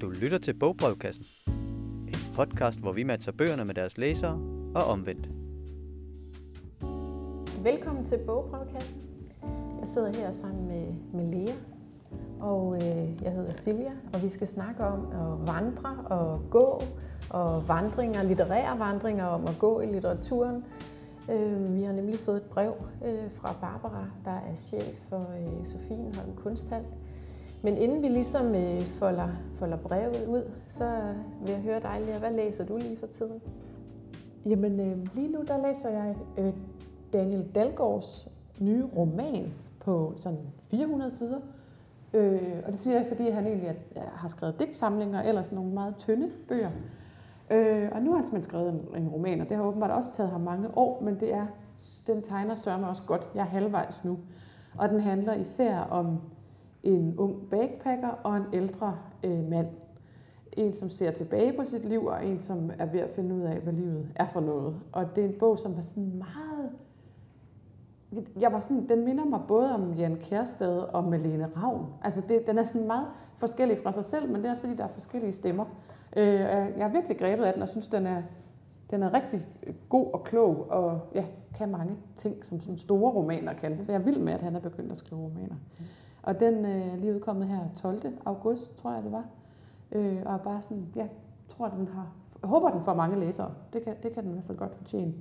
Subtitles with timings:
[0.00, 1.24] Du lytter til Bogbrevkassen.
[2.06, 4.40] En podcast, hvor vi matcher bøgerne med deres læsere
[4.74, 5.28] og omvendt.
[7.64, 9.00] Velkommen til Bogbrevkassen.
[9.80, 11.54] Jeg sidder her sammen med, med Lea,
[12.40, 16.82] og øh, jeg hedder Silja, og vi skal snakke om at vandre og gå,
[17.30, 20.64] og vandringer, litterære vandringer om at gå i litteraturen.
[21.30, 25.66] Øh, vi har nemlig fået et brev øh, fra Barbara, der er chef for øh,
[25.66, 26.84] Sofienholm Kunsthal.
[27.62, 32.18] Men inden vi ligesom øh, folder, folder brevet ud, så vil jeg høre dig, Lea.
[32.18, 33.40] Hvad læser du lige for tiden?
[34.46, 36.52] Jamen, øh, lige nu der læser jeg øh,
[37.12, 38.28] Daniel Dalgaards
[38.60, 40.38] nye roman på sådan
[40.70, 41.40] 400 sider.
[42.14, 45.72] Øh, og det siger jeg, fordi han egentlig er, har skrevet digtsamlinger, eller sådan nogle
[45.74, 46.70] meget tynde bøger.
[47.50, 50.12] Øh, og nu har han simpelthen skrevet en, en roman, og det har åbenbart også
[50.12, 51.46] taget ham mange år, men det er,
[52.06, 53.28] den tegner sørme også godt.
[53.34, 54.18] Jeg er halvvejs nu.
[54.78, 56.20] Og den handler især om
[56.82, 59.66] en ung backpacker og en ældre øh, mand.
[60.52, 63.40] En, som ser tilbage på sit liv, og en, som er ved at finde ud
[63.40, 64.76] af, hvad livet er for noget.
[64.92, 66.70] Og det er en bog, som var sådan meget...
[68.40, 71.86] Jeg var sådan, den minder mig både om Jan Kærsted og Malene Ravn.
[72.02, 74.74] Altså det, den er sådan meget forskellig fra sig selv, men det er også fordi,
[74.74, 75.64] der er forskellige stemmer.
[76.16, 78.22] Øh, jeg er virkelig grebet af den, og synes, den er,
[78.90, 79.46] den er rigtig
[79.88, 83.84] god og klog, og ja, kan mange ting, som sådan store romaner kan.
[83.84, 85.54] Så jeg er vild med, at han er begyndt at skrive romaner.
[86.28, 88.02] Og den øh, er lige udkommet her 12.
[88.26, 89.24] august, tror jeg det var.
[89.92, 91.06] Øh, og bare sådan, ja,
[91.48, 92.06] tror den har,
[92.42, 93.50] jeg håber den får mange læsere.
[93.72, 95.12] Det kan, det kan den i hvert fald godt fortjene.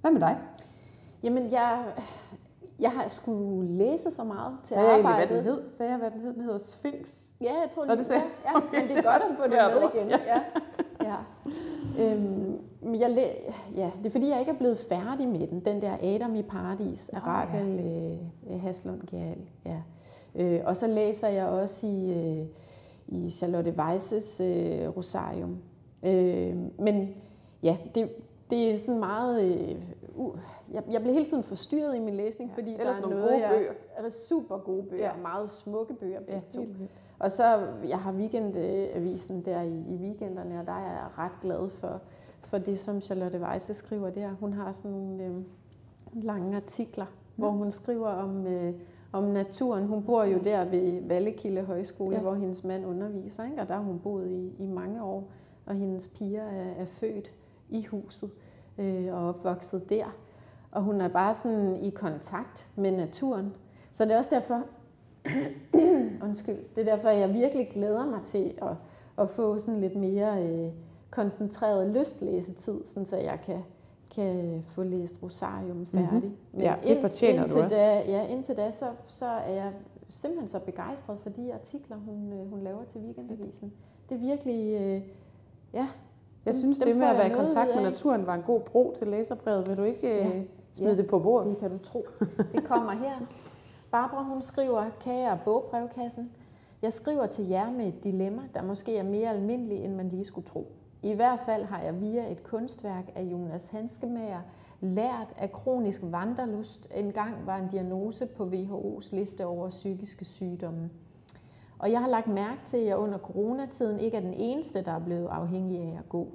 [0.00, 0.38] Hvad med dig?
[1.22, 1.84] Jamen, jeg,
[2.78, 5.28] jeg har skulle læse så meget til Sagde jeg arbejdet.
[5.28, 5.62] hvad den hed?
[5.72, 6.34] Sagde jeg, hvad den hed?
[6.34, 7.30] Den hedder Sphinx.
[7.40, 9.18] Ja, jeg tror Nå, lige, det sagde ja, ja, Okay, men det det er er
[9.18, 9.94] godt at få et det med ord.
[9.94, 10.08] igen.
[10.10, 10.40] Ja.
[11.02, 11.16] Ja.
[12.00, 15.60] Øhm, men jeg læ- ja, det er fordi, jeg ikke er blevet færdig med den.
[15.64, 17.20] Den der Adam i Paradis af ja.
[17.26, 17.80] Rakel
[18.50, 19.38] øh, Haslund Gjal.
[19.66, 19.76] Ja.
[20.36, 22.46] Øh, og så læser jeg også i, øh,
[23.08, 25.58] i Charlotte Weisses øh, Rosarium.
[26.02, 27.14] Øh, men
[27.62, 28.08] ja, det,
[28.50, 29.44] det er sådan meget...
[29.44, 29.76] Øh,
[30.14, 30.38] uh,
[30.72, 33.30] jeg, jeg bliver hele tiden forstyrret i min læsning, Ja, fordi der er nogle noget,
[33.30, 33.72] gode jeg, bøger.
[34.06, 35.22] er super gode bøger, Ja.
[35.22, 36.66] meget smukke bøger begge Ja, to.
[37.18, 41.70] Og så, jeg har weekendavisen der i, i weekenderne, og der er jeg ret glad
[41.70, 42.00] for,
[42.44, 44.30] for det, som Charlotte Weisse skriver der.
[44.40, 45.34] Hun har sådan nogle øh,
[46.24, 48.74] lange artikler, hvor hun skriver om, øh,
[49.12, 49.86] om naturen.
[49.86, 52.22] Hun bor jo der ved Vallekilde Højskole, Ja.
[52.22, 53.62] hvor hendes mand underviser, ikke?
[53.62, 55.30] og der har hun boet i, i mange år,
[55.66, 57.30] og hendes piger er, er født
[57.68, 58.30] i huset
[58.78, 60.04] øh, og opvokset der.
[60.70, 63.52] Og hun er bare sådan i kontakt med naturen.
[63.92, 64.62] Så det er også derfor,
[66.28, 66.58] Undskyld.
[66.74, 68.68] Det er derfor, jeg virkelig glæder mig til at,
[69.18, 70.72] at få sådan lidt mere øh,
[71.10, 73.58] koncentreret lystlæsetid, sådan så jeg kan,
[74.14, 76.08] kan få læst Rosarium færdig.
[76.12, 76.60] Mm-hmm.
[76.60, 77.76] Ja, det fortjener du indtil også.
[77.76, 79.72] Da, ja, indtil da, så, så er jeg
[80.08, 83.72] simpelthen så begejstret for de artikler, hun, øh, hun laver til Weekendavisen.
[84.08, 85.00] Det er virkelig, øh,
[85.72, 85.88] ja,
[86.46, 88.60] Jeg Dem- synes, dem det med at være i kontakt med naturen var en god
[88.60, 89.68] bro til læserbrevet.
[89.68, 90.26] Vil du ikke Ja.
[90.28, 90.42] ja.
[90.72, 90.96] smide Ja.
[90.96, 91.50] det på bordet?
[91.50, 92.06] Det kan du tro.
[92.52, 93.14] Det kommer her.
[93.90, 96.30] Barbara, hun skriver, kære bogbrevkassen,
[96.82, 100.24] jeg skriver til jer med et dilemma, der måske er mere almindeligt, end man lige
[100.24, 100.66] skulle tro.
[101.02, 104.40] I hvert fald har jeg via et kunstværk af Jonas Hanskemager
[104.80, 110.90] lært, at kronisk vandrelust engang var en diagnose på WHO's liste over psykiske sygdomme.
[111.78, 114.92] Og jeg har lagt mærke til, at jeg under coronatiden ikke er den eneste, der
[114.92, 116.28] er blevet afhængig af at gå.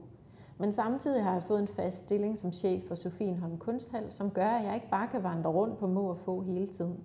[0.57, 4.47] Men samtidig har jeg fået en fast stilling som chef for Sofienholm Kunsthal, som gør,
[4.47, 6.99] at jeg ikke bare kan vandre rundt på må og få hele tiden.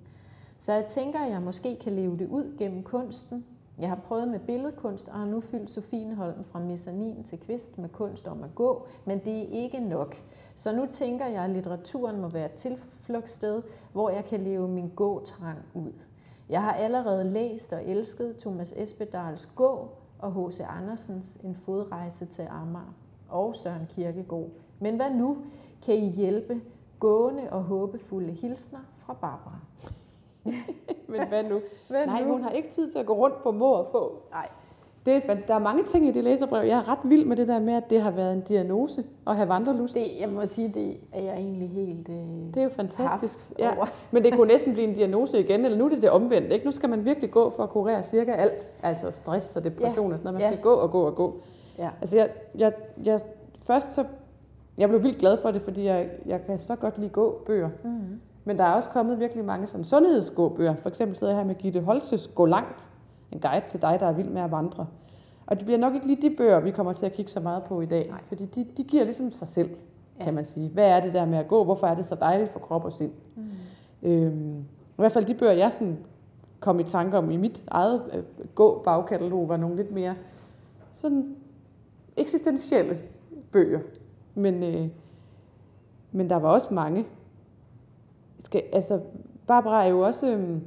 [0.59, 3.45] Så jeg tænker, at jeg måske kan leve det ud gennem kunsten.
[3.79, 7.89] Jeg har prøvet med billedkunst og har nu fyldt Sofienholm fra mezzanin til kvist med
[7.89, 10.15] kunst om at gå, men det er ikke nok.
[10.55, 14.93] Så nu tænker jeg, at litteraturen må være et tilflugtssted, hvor jeg kan leve min
[14.97, 15.93] gåtrang ud.
[16.49, 19.89] Jeg har allerede læst og elsket Thomas Espedals Gå
[20.19, 20.61] og H.C.
[20.61, 22.95] Andersens En fodrejse til Amager
[23.29, 24.51] og Søren Kirkegaard.
[24.81, 25.37] Men hvad nu?
[25.83, 26.61] Kan I hjælpe
[26.99, 29.59] gående og håbefulde hilsner fra Barbara?
[31.09, 31.57] Men hvad nu?
[31.89, 32.33] Hvad Nej, nu?
[32.33, 34.22] hun har ikke tid til at gå rundt på må og få.
[34.31, 34.48] Nej.
[35.07, 36.66] Det er, der er mange ting i det læserbrev.
[36.69, 39.37] Jeg er ret vild med det der med, at det har været en diagnose at
[39.37, 39.95] have vandrelust.
[39.95, 42.09] Det, jeg må sige, det er jeg egentlig helt...
[42.09, 42.15] Øh,
[42.54, 43.39] det er jo fantastisk.
[43.59, 43.71] Ja.
[44.10, 46.53] Men det kunne næsten blive en diagnose igen, eller nu er det det omvendt.
[46.53, 46.65] Ikke?
[46.65, 48.75] Nu skal man virkelig gå for at kurere cirka alt.
[48.83, 50.34] Altså stress og depression og sådan noget.
[50.34, 50.57] Man Ja.
[50.57, 51.34] skal gå og gå og gå.
[51.78, 51.89] Ja.
[52.01, 52.28] Altså jeg,
[52.59, 52.72] jeg,
[53.04, 53.21] jeg,
[53.66, 54.04] først så,
[54.78, 57.71] jeg blev vildt glad for det, fordi jeg, jeg kan så godt lide gå bøger.
[57.84, 58.21] Mm-hmm.
[58.48, 60.77] Men der er også kommet virkelig mange sådan sundhedsgåbøger.
[60.77, 62.91] For eksempel sidder jeg her med Gitte Holses Gå langt.
[63.33, 64.87] En guide til dig, der er vild med at vandre.
[65.47, 67.63] Og det bliver nok ikke lige de bøger, vi kommer til at kigge så meget
[67.63, 68.09] på i dag.
[68.10, 68.21] Nej.
[68.25, 69.71] Fordi de, de giver ligesom sig selv,
[70.19, 70.25] Ja.
[70.25, 70.69] kan man sige.
[70.69, 71.65] Hvad er det der med at gå?
[71.65, 73.13] Hvorfor er det så dejligt for krop og sind?
[73.37, 73.43] Mm.
[74.03, 75.98] Øhm, I hvert fald de bøger, jeg sådan
[76.60, 78.22] kom i tanke om i mit eget øh,
[78.54, 80.15] gå-bagkatalog, var nogle lidt mere
[80.93, 81.37] sådan
[82.16, 82.98] eksistentielle
[83.53, 83.81] bøger.
[84.34, 84.89] Men, øh,
[86.13, 87.07] men der var også mange.
[88.47, 89.01] Skal, altså,
[89.47, 90.31] Barbara er jo også...
[90.31, 90.59] Øh,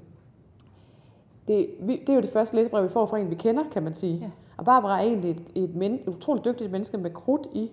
[1.48, 3.84] det, vi, det er jo det første læsebrev, vi får fra en, vi kender, kan
[3.84, 4.18] man sige.
[4.22, 4.30] Ja.
[4.58, 7.72] Og Barbara er egentlig et, et, men, et utroligt dygtigt menneske med krudt i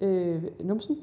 [0.00, 0.96] øh, numsen.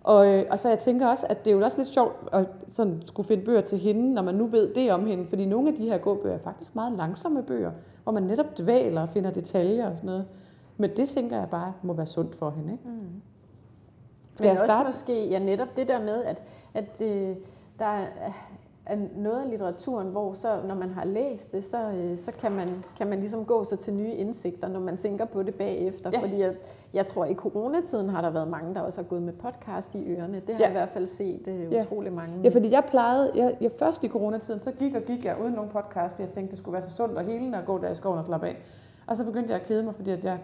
[0.00, 2.46] Og, øh, og så jeg tænker også, at det er jo også lidt sjovt at
[2.68, 5.26] sådan skulle finde bøger til hende, når man nu ved det om hende.
[5.26, 7.70] Fordi nogle af de her gåbøger er faktisk meget langsomme bøger,
[8.02, 10.26] hvor man netop dvæler og finder detaljer og sådan noget.
[10.76, 12.72] Men det tænker jeg bare må være sundt for hende.
[12.72, 12.84] Ikke?
[12.84, 13.22] Mm.
[14.34, 14.88] Skal Men jeg starte?
[14.88, 16.42] også måske ja, netop det der med, at,
[16.74, 17.36] at øh,
[17.78, 18.32] der er,
[19.16, 22.68] noget af litteraturen, hvor så, når man har læst det, så, øh, så kan, man,
[22.96, 26.10] kan man ligesom gå så til nye indsigter, når man tænker på det bagefter.
[26.12, 26.20] Ja.
[26.22, 26.54] Fordi jeg,
[26.94, 29.94] jeg tror, at i coronatiden har der været mange, der også har gået med podcast
[29.94, 30.42] i ørerne.
[30.46, 30.64] Det har ja.
[30.64, 31.78] jeg i hvert fald set uh, ja.
[31.78, 32.40] utrolig mange.
[32.44, 35.52] Ja, fordi jeg plejede, jeg, jeg først i coronatiden, så gik og gik jeg uden
[35.52, 37.90] nogen podcast, fordi jeg tænkte, det skulle være så sundt og helende at gå der
[37.90, 38.56] i skoven og slappe af.
[39.06, 40.38] Og så begyndte jeg at kede mig, fordi at jeg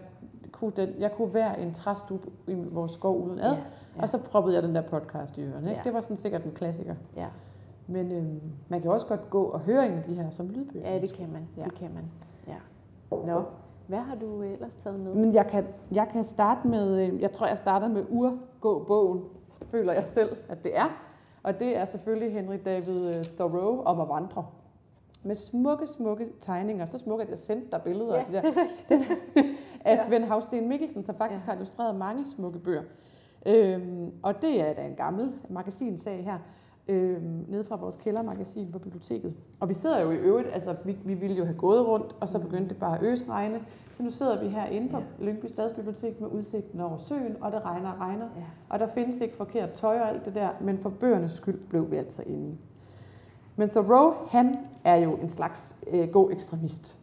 [0.54, 3.58] kunne, den, jeg kunne være en træstub i vores skov uden ad, ja,
[3.96, 4.02] ja.
[4.02, 5.70] og så proppede jeg den der podcast i ørerne.
[5.70, 5.78] Ikke?
[5.78, 5.82] Ja.
[5.84, 6.94] Det var sådan sikkert en klassiker.
[7.16, 7.26] Ja.
[7.86, 10.90] Men øhm, man kan også godt gå og høre en af de her som lydbøger.
[10.92, 11.48] Ja, det kan man.
[11.56, 11.62] Ja.
[11.62, 12.04] Det kan man.
[12.46, 12.56] Ja.
[13.26, 13.42] Nå,
[13.86, 15.14] hvad har du ellers taget med?
[15.14, 19.22] Men jeg kan, jeg kan starte med, øh, jeg tror jeg starter med Urgå-bogen,
[19.70, 21.00] føler jeg selv, at det er.
[21.42, 24.46] Og det er selvfølgelig Henry David øh, Thoreau om at vandre.
[25.24, 26.84] Med smukke, smukke tegninger.
[26.84, 28.96] Så smukke, at jeg sendte dig billeder ja, af det der.
[28.96, 29.02] Den,
[29.84, 31.46] af Svend Havsten Mikkelsen, som faktisk ja.
[31.46, 32.82] har illustreret mange smukke bøger.
[33.46, 36.38] Øhm, og det er da en gammel magasinsag her
[36.88, 39.34] øh, nede fra vores kældermagasin på biblioteket.
[39.60, 42.28] Og vi sidder jo i øvrigt, altså vi, vi ville jo have gået rundt, og
[42.28, 43.60] så begyndte det bare at øsregne.
[43.92, 45.24] Så nu sidder vi herinde på ja.
[45.24, 48.28] Lyngby Stadsbibliotek med udsigten over søen, og det regner og regner.
[48.36, 48.44] Ja.
[48.68, 51.90] Og der findes ikke forkert tøj og alt det der, men for bøgernes skyld blev
[51.90, 52.56] vi altså inde.
[53.56, 54.54] Men Thoreau, han
[54.84, 56.98] er jo en slags øh, god ekstremist.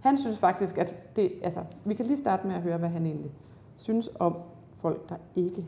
[0.00, 3.06] Han synes faktisk, at det, altså, vi kan lige starte med at høre, hvad han
[3.06, 3.30] egentlig
[3.76, 4.36] synes om
[4.76, 5.64] folk, der ikke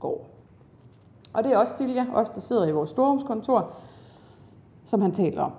[0.00, 0.28] går.
[1.32, 3.74] Og det er også Silja, os der sidder i vores storrumskontor,
[4.84, 5.52] som han taler om.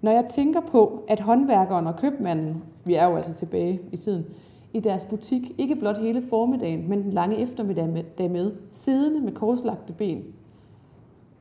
[0.00, 4.26] Når jeg tænker på, at håndværkeren og købmanden, vi er jo altså tilbage i tiden,
[4.72, 9.32] i deres butik ikke blot hele formiddagen, men den lange eftermiddag med, med siddende med
[9.32, 10.24] korslagte ben.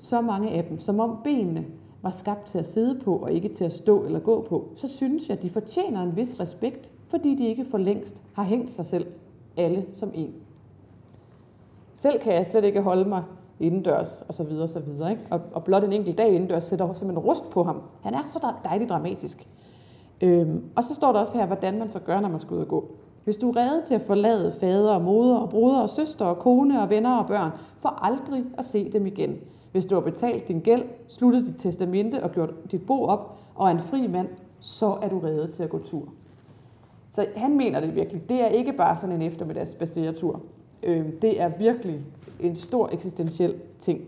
[0.06, 1.66] Så mange af dem, som om benene
[2.02, 4.88] var skabt til at sidde på og ikke til at stå eller gå på, så
[4.88, 8.86] synes jeg, de fortjener en vis respekt, fordi de ikke for længst har hængt sig
[8.86, 9.08] selv
[9.58, 10.34] alle som en.
[11.94, 13.24] Selv kan jeg slet ikke holde mig
[13.60, 15.12] indendørs og så videre, så videre.
[15.12, 15.24] Ikke?
[15.30, 17.82] Og, og blot en enkelt dag indendørs sætter simpelthen rust på ham.
[18.02, 19.48] Han er så dejligt dramatisk.
[20.22, 22.62] Øhm, og så står der også her, hvordan man så gør, når man skal ud
[22.62, 22.92] og gå.
[23.26, 26.40] Hvis du er reddet til at forlade fader og moder og brødre og søster og
[26.40, 29.36] kone og venner og børn, for aldrig at se dem igen.
[29.72, 33.68] Hvis du har betalt din gæld, sluttet dit testamente og gjort dit bo op og
[33.68, 34.28] er en fri mand,
[34.60, 36.04] så er du reddet til at gå tur.
[37.10, 38.30] Så han mener det virkelig.
[38.30, 39.78] Det er ikke bare sådan en eftermiddags
[40.20, 40.42] tur.
[40.84, 42.02] Øhm, det er virkelig
[42.40, 44.02] en stor eksistentiel ting.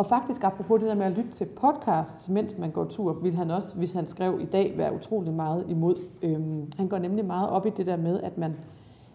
[0.00, 3.34] Og faktisk apropos det der med at lytte til podcasts, mens man går tur, vil
[3.34, 5.94] han også, hvis han skrev i dag, være utrolig meget imod.
[6.22, 8.56] Øhm, han går nemlig meget op i det der med, at man,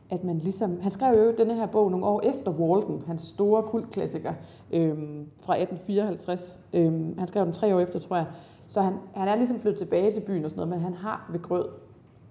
[0.09, 0.81] at man ligesom...
[0.81, 4.33] Han skrev jo denne her bog nogle år efter Walden, hans store kultklassiker
[4.71, 6.59] øhm, fra 1854.
[6.73, 8.25] Øhm, han skrev den tre år efter, tror jeg.
[8.67, 11.29] Så han, han er ligesom flyttet tilbage til byen og sådan noget, men han har
[11.31, 11.65] ved Grød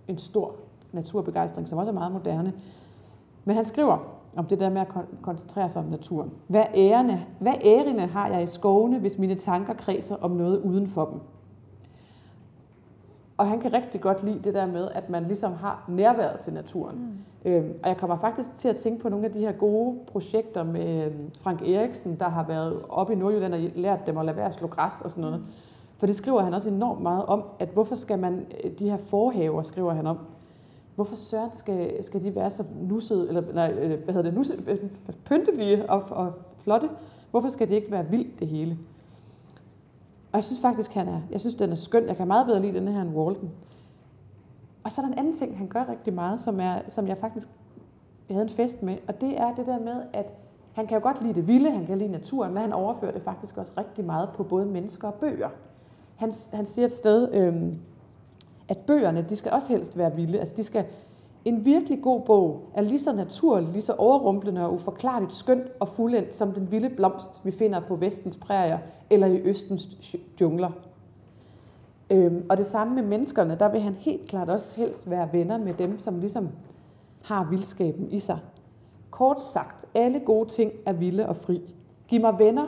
[0.08, 0.54] en stor
[0.92, 2.52] naturbegejstring, som også er meget moderne.
[3.44, 3.98] Men han skriver,
[4.36, 4.88] om det der med at
[5.22, 6.30] koncentrere sig om naturen.
[6.46, 10.88] Hvad ærende, hvad ærende har jeg i skovene, hvis mine tanker kredser om noget uden
[10.88, 11.20] for dem?
[13.36, 16.52] Og han kan rigtig godt lide det der med, at man ligesom har nærværet til
[16.52, 16.96] naturen.
[16.96, 17.50] Mm.
[17.50, 20.62] Øhm, og jeg kommer faktisk til at tænke på nogle af de her gode projekter
[20.62, 24.36] med øhm, Frank Eriksen, der har været oppe i Nordjylland og lært dem at lade
[24.36, 25.40] være at slå græs og sådan noget.
[25.40, 25.46] Mm.
[25.96, 28.96] For det skriver han også enormt meget om, at hvorfor skal man, øh, de her
[28.96, 30.18] forhaver skriver han om,
[30.94, 34.70] hvorfor søren skal, skal de være så nussede, eller nej, øh, hvad hedder det, nussede,
[34.70, 34.78] øh,
[35.24, 36.88] pyntelige og, og flotte?
[37.30, 38.78] Hvorfor skal det ikke være vildt, det hele?
[40.32, 42.06] Og jeg synes faktisk, han er, jeg synes, den er skøn.
[42.06, 43.50] Jeg kan meget bedre lide den her end Walden.
[44.84, 47.18] Og så er der en anden ting, han gør rigtig meget, som, er, som jeg
[47.18, 47.48] faktisk
[48.28, 50.26] jeg havde en fest med, og det er det der med, at
[50.72, 53.22] han kan jo godt lide det vilde, han kan lide naturen, men han overfører det
[53.22, 55.48] faktisk også rigtig meget på både mennesker og bøger.
[56.16, 57.74] Han, han siger et sted, øh,
[58.68, 60.40] at bøgerne, de skal også helst være vilde.
[60.40, 60.84] Altså, de skal,
[61.44, 65.88] en virkelig god bog er lige så naturlig, lige så overrumplende og uforklarligt skønt og
[65.88, 68.78] fuldendt som den vilde blomst, vi finder på vestens prærier
[69.10, 70.70] eller i østens jungler.
[72.10, 75.58] Øhm, og det samme med menneskerne, der vil han helt klart også helst være venner
[75.58, 76.48] med dem, som ligesom
[77.22, 78.38] har vildskaben i sig.
[79.10, 81.74] Kort sagt, alle gode ting er vilde og fri.
[82.08, 82.66] Giv mig venner,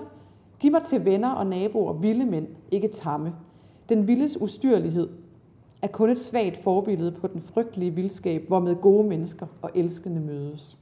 [0.60, 3.34] giv mig til venner og naboer vilde mænd, ikke tamme.
[3.88, 5.08] Den vildes ustyrlighed
[5.83, 10.21] er kun et svagt forbillede på den frygtelige vildskab, hvor med gode mennesker og elskende
[10.21, 10.78] mødes.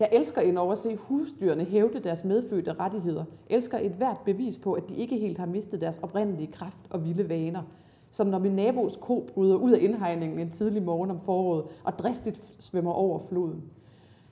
[0.00, 3.24] Jeg elsker ind over at se husdyrene hævde deres medfødte rettigheder.
[3.50, 7.04] Elsker et hvert bevis på, at de ikke helt har mistet deres oprindelige kraft og
[7.04, 7.62] vilde vaner.
[8.10, 11.98] Som når min nabos ko bryder ud af indhegningen en tidlig morgen om foråret og
[11.98, 13.62] dristigt svømmer over floden.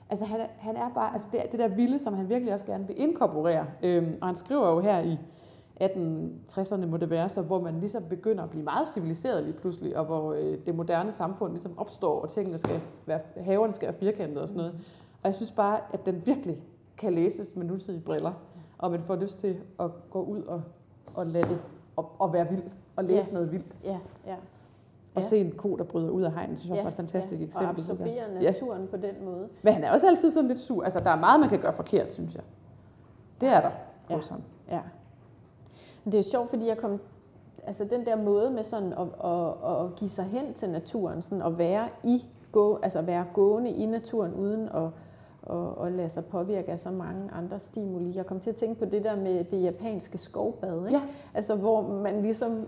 [0.09, 2.87] Altså han, han er bare, altså det, det der vilde, som han virkelig også gerne
[2.87, 3.65] vil inkorporere.
[3.83, 5.17] Øhm, og han skriver jo her i
[5.81, 9.97] 1860'erne må det være, så hvor man ligesom begynder at blive meget civiliseret lige pludselig,
[9.97, 13.95] og hvor øh, det moderne samfund ligesom opstår, og tingene skal være, haverne skal være
[13.97, 14.73] firkantede og sådan noget.
[15.23, 16.63] Og jeg synes bare, at den virkelig
[16.97, 18.31] kan læses med nutidige briller,
[18.77, 20.61] og man får lyst til at gå ud og,
[21.15, 21.59] og lade det,
[21.95, 22.63] og, og være vild,
[22.95, 23.33] og læse Ja.
[23.33, 24.35] noget vildt, Ja, ja.
[25.15, 25.27] og Ja.
[25.27, 26.59] se en ko, der bryder ud af hegnet.
[26.59, 27.65] Synes jeg også var et fantastisk ja, eksempel.
[27.67, 28.07] Og absorbere
[28.41, 28.51] Ja.
[28.51, 29.47] naturen på den måde.
[29.63, 30.83] Men han er også altid sådan lidt sur.
[30.83, 32.43] Altså, der er meget, man kan gøre forkert, synes jeg.
[33.41, 33.69] Det er der
[34.09, 34.15] Ja.
[34.15, 34.41] hos ham.
[34.71, 34.79] Ja.
[36.11, 36.99] Det er jo sjovt, fordi jeg kom...
[37.67, 41.41] Altså den der måde med sådan at, at, at give sig hen til naturen, sådan
[41.41, 44.89] at være i gå, altså være gående i naturen uden at,
[45.49, 48.17] at, at lade sig påvirke af så mange andre stimuli.
[48.17, 50.97] Jeg kom til at tænke på det der med det japanske skovbad, ikke?
[50.97, 51.03] Ja.
[51.33, 52.67] Altså hvor man ligesom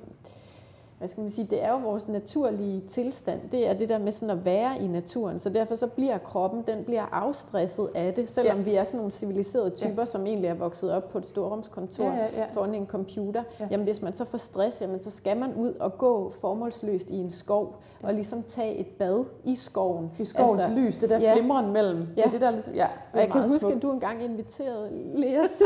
[0.99, 3.39] hvad skal man sige, det er jo vores naturlige tilstand.
[3.51, 5.39] Det er det der med sådan at være i naturen.
[5.39, 8.63] Så derfor så bliver kroppen, den bliver afstresset af det, selvom ja.
[8.63, 10.05] vi er sådan nogle civiliserede typer, ja.
[10.05, 12.45] som egentlig er vokset op på et storrumskontor Ja, ja, ja.
[12.53, 13.43] foran en computer.
[13.59, 13.63] Ja.
[13.63, 13.67] Ja.
[13.71, 17.15] Jamen hvis man så får stress, jamen, så skal man ud og gå formålsløst i
[17.17, 20.11] en skov, og ligesom tage et bad i skoven.
[20.19, 21.33] I skovens altså, lys, det der ja.
[21.33, 21.99] flimren mellem.
[21.99, 22.05] Ja.
[22.21, 22.87] Det er det der ligesom, ja.
[23.11, 23.75] det Og jeg kan huske, smukt.
[23.75, 25.65] at du engang inviterede Lea til,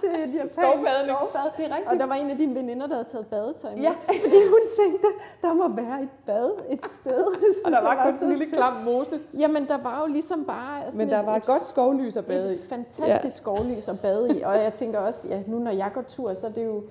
[0.00, 1.12] til Skovbadene.
[1.12, 1.50] skovbad.
[1.56, 1.88] Det er rigtigt.
[1.92, 3.82] Og der var en af dine veninder, der havde taget badetøj med.
[3.82, 3.90] Ja.
[4.24, 5.06] Fordi hun tænkte,
[5.42, 7.24] der må være et bad et sted.
[7.66, 9.20] Og der var kun sådan en lille klam mose.
[9.38, 12.26] Jamen, der var jo ligesom bare sådan Men der et, var et, godt skovlys at
[12.26, 12.54] bade i.
[12.54, 14.42] et fantastisk skovlys at bade i.
[14.42, 16.82] Og jeg tænker også, ja, nu når jeg går tur, så er det jo...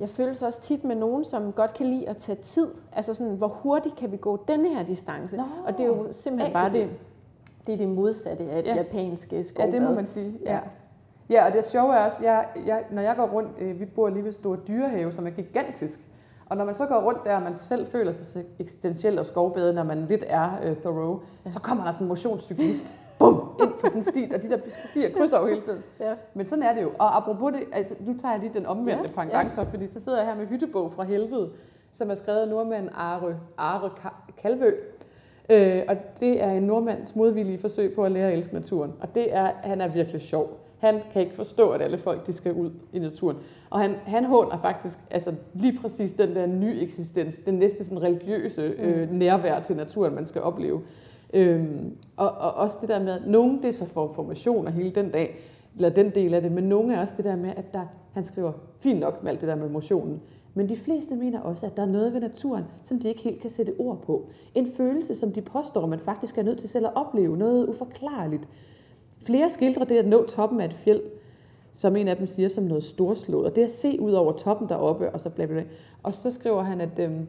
[0.00, 2.68] Jeg føler så også tit med nogen, som godt kan lide at tage tid.
[2.92, 5.36] Altså sådan, hvor hurtigt kan vi gå denne her distance?
[5.36, 5.42] Nå.
[5.66, 6.88] og det er jo simpelthen bare det,
[7.66, 8.70] det er det modsatte af et Ja.
[8.70, 8.76] ja.
[8.76, 9.72] japansk Ja, skovbad.
[9.72, 10.38] det må man sige.
[10.44, 10.52] Ja.
[10.52, 10.60] Ja.
[11.30, 14.08] Ja, og det sjove er også, jeg, jeg, når jeg går rundt, øh, vi bor
[14.08, 16.00] lige ved Store Dyrehave, som er gigantisk.
[16.46, 19.72] Og når man så går rundt der, og man selv føler sig eksistentiel og skovbade,
[19.72, 21.50] når man lidt er øh, thorough, ja.
[21.50, 24.58] så kommer der sådan en motionscyklist, bum, ind på sådan en sti, og de der
[24.90, 25.82] stier krydser jo hele tiden.
[26.00, 26.14] Ja.
[26.34, 26.90] Men sådan er det jo.
[26.98, 29.86] Og apropos det, altså, nu tager jeg lige den omvendte Ja, ja, pangdang, så, fordi
[29.86, 31.50] så sidder jeg her med Hyttebog fra helvede,
[31.92, 34.70] som er skrevet af nordmanden Are, Are Ka- Kalvø.
[35.50, 38.92] Øh, og det er en nordmands modvillige forsøg på at lære at elske naturen.
[39.00, 40.63] Og det er, han er virkelig sjov.
[40.84, 43.36] Han kan ikke forstå, at alle folk de skal ud i naturen.
[43.70, 48.02] Og han, han håner faktisk altså lige præcis den der nye eksistens, den næste sådan
[48.02, 50.80] religiøse øh, nærvær til naturen, man skal opleve.
[51.32, 54.72] Øhm, og, og også det der med, at nogen det er så for formation og
[54.72, 55.36] hele den dag,
[55.76, 58.24] eller den del af det, men nogle er også det der med, at der, han
[58.24, 60.20] skriver fint nok med alt det der med motionen,
[60.54, 63.40] men de fleste mener også, at der er noget ved naturen, som de ikke helt
[63.40, 64.28] kan sætte ord på.
[64.54, 67.36] En følelse, som de påstår, man faktisk er nødt til selv at opleve.
[67.36, 68.48] Noget uforklarligt.
[69.24, 71.02] Flere skildrer det at nå toppen af et fjeld,
[71.72, 73.46] som en af dem siger, som noget storslået.
[73.46, 75.64] Og det at se ud over toppen deroppe, og så bla bla bla.
[76.02, 77.26] Og så skriver han, at, øhm,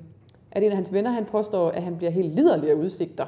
[0.51, 3.25] at en af hans venner, han påstår, at han bliver helt liderlig af udsigter.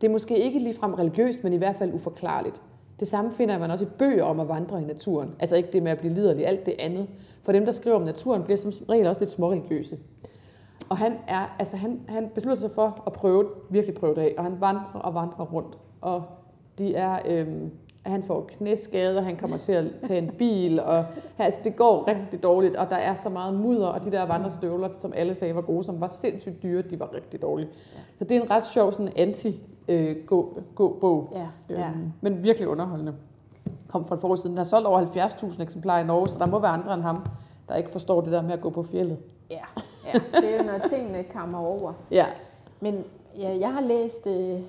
[0.00, 2.62] Det er måske ikke ligefrem religiøst, men i hvert fald uforklarligt.
[3.00, 5.30] Det samme finder man også i bøger om at vandre i naturen.
[5.38, 7.06] Altså ikke det med at blive liderlig, alt det andet.
[7.42, 9.98] For dem, der skriver om naturen, bliver som regel også lidt småreligiøse.
[10.88, 14.34] Og han, er, altså han, han beslutter sig for at prøve, virkelig prøve det af,
[14.38, 15.78] og han vandrer og vandrer rundt.
[16.00, 16.22] Og
[16.78, 17.70] de er, øhm,
[18.10, 21.04] han får knæskader, han kommer til at tage en bil, og
[21.38, 24.88] altså, det går rigtig dårligt, og der er så meget mudder, og de der vandrestøvler,
[25.00, 27.68] som alle sagde var gode, som var sindssygt dyre, de var rigtig dårlige.
[28.18, 29.12] Så det er en ret sjov sådan
[29.88, 31.88] anti-gå-bog, Ja, ja.
[31.88, 33.14] øhm, men virkelig underholdende.
[33.88, 34.50] Kom for et par år siden.
[34.50, 37.16] Den har solgt over 70.000 eksemplarer i Norge, så der må være andre end ham,
[37.68, 39.18] der ikke forstår det der med at gå på fjellet.
[39.50, 39.56] Ja,
[40.06, 40.18] ja.
[40.40, 41.92] det er jo, når tingene kommer over.
[42.10, 42.26] Ja,
[42.80, 43.04] Men
[43.38, 44.60] ja, jeg har læst øh,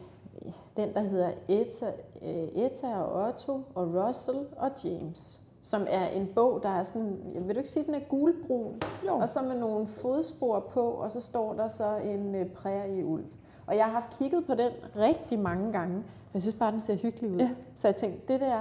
[0.77, 1.86] den, der hedder Eta,
[2.21, 7.17] øh, Eta og Otto og Russell og James, som er en bog, der er sådan,
[7.33, 9.15] jeg vil du ikke sige, den er gulbrun, Jo.
[9.17, 13.23] og så med nogle fodspor på, og så står der så en øh, prærieulv.
[13.67, 16.03] Og jeg har haft kigget på den rigtig mange gange.
[16.33, 17.38] Jeg synes bare, den ser hyggelig ud.
[17.39, 17.49] Ja.
[17.75, 18.59] Så jeg tænkte, det der,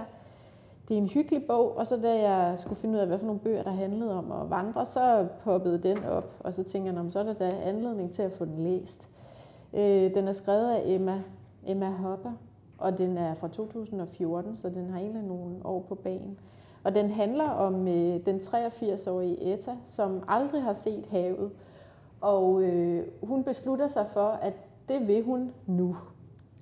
[0.88, 3.26] det er en hyggelig bog, og så da jeg skulle finde ud af, hvad for
[3.26, 6.94] nogle bøger, der handlede om at vandre, så poppede den op, og så tænker jeg,
[6.94, 9.08] "Nå, men så er der da anledning til at få den læst.
[9.74, 11.22] Øh, den er skrevet af Emma,
[11.66, 12.32] Emma Hopper,
[12.78, 16.38] og den er fra 2014, så den har egentlig nogle år på banen.
[16.84, 21.50] Og den handler om øh, den 83-årige Etta, som aldrig har set havet.
[22.20, 24.52] Og øh, hun beslutter sig for, at
[24.88, 25.96] det vil hun nu.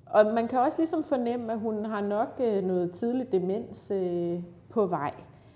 [0.05, 4.43] Og man kan også ligesom fornemme, at hun har nok øh, noget tidlig demens øh,
[4.69, 5.13] på vej.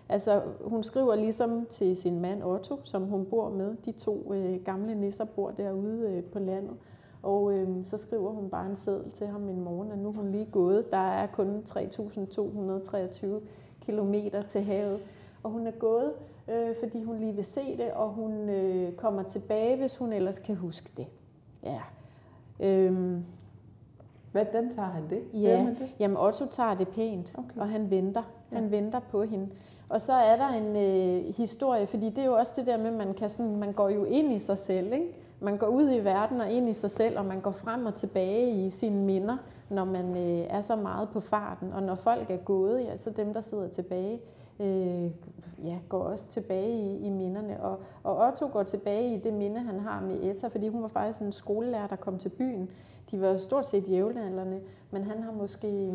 [0.09, 3.75] Altså, hun skriver ligesom til sin mand Otto, som hun bor med.
[3.85, 6.77] De to øh, gamle nisser bor derude øh, på landet.
[7.23, 10.13] Og øh, så skriver hun bare en seddel til ham en morgen, at nu er
[10.13, 10.91] hun lige gået.
[10.91, 13.25] Der er kun 3.223
[13.81, 14.99] kilometer til havet.
[15.43, 16.13] Og hun er gået,
[16.47, 20.39] øh, fordi hun lige vil se det, og hun øh, kommer tilbage, hvis hun ellers
[20.39, 21.07] kan huske det.
[21.63, 21.81] Ja.
[22.59, 23.23] Øhm,
[24.31, 25.21] Hvordan tager han det?
[25.33, 25.89] Ja, det?
[25.99, 27.59] jamen Otto tager det pænt, okay.
[27.61, 28.23] og han venter.
[28.53, 28.69] Han Ja.
[28.69, 29.47] venter på hende.
[29.89, 32.87] Og så er der en øh, historie, fordi det er jo også det der med,
[32.87, 34.93] at man, kan sådan, man går jo ind i sig selv.
[34.93, 35.15] Ikke?
[35.43, 37.95] Man går ud i verden og ind i sig selv, og man går frem og
[37.95, 39.37] tilbage i sine minder,
[39.69, 41.73] når man øh, er så meget på farten.
[41.73, 44.19] Og når folk er gået, ja, så dem, der sidder tilbage,
[44.59, 45.11] øh,
[45.63, 47.63] ja, går også tilbage i, i minderne.
[47.63, 50.87] Og, og Otto går tilbage i det minde, han har med Etta, fordi hun var
[50.87, 52.69] faktisk en skolelærer, der kom til byen.
[53.11, 54.59] De var stort set jævnaldrende,
[54.91, 55.91] men han har måske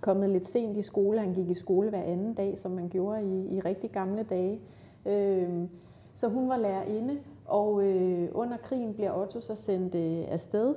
[0.00, 1.20] kommet lidt sent i skole.
[1.20, 4.60] Han gik i skole hver anden dag, som man gjorde i, i rigtig gamle dage.
[5.06, 5.48] Øh,
[6.14, 7.18] så hun var lærerinde,
[7.50, 10.74] og øh, under krigen bliver Otto så sendt øh, afsted.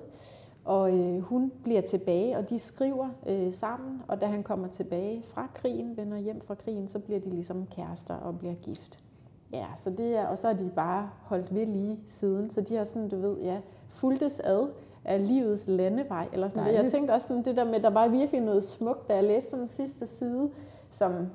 [0.66, 5.24] Og øh, hun bliver tilbage, og de skriver øh, sammen, og da han kommer tilbage
[5.24, 9.00] fra krigen, vender hjem fra krigen, så bliver de ligesom kærester og bliver gift.
[9.54, 12.76] Ja, så det er, og så er de bare holdt ved lige siden, så de
[12.76, 13.58] har sådan, du ved, ja,
[13.90, 14.68] fuldtes ad
[15.06, 16.74] af livets landevej, eller sådan det.
[16.74, 19.50] Jeg tænkte også sådan det der med, der var virkelig noget smukt, da jeg læste
[19.50, 20.50] sådan den sidste side,
[20.90, 21.28] som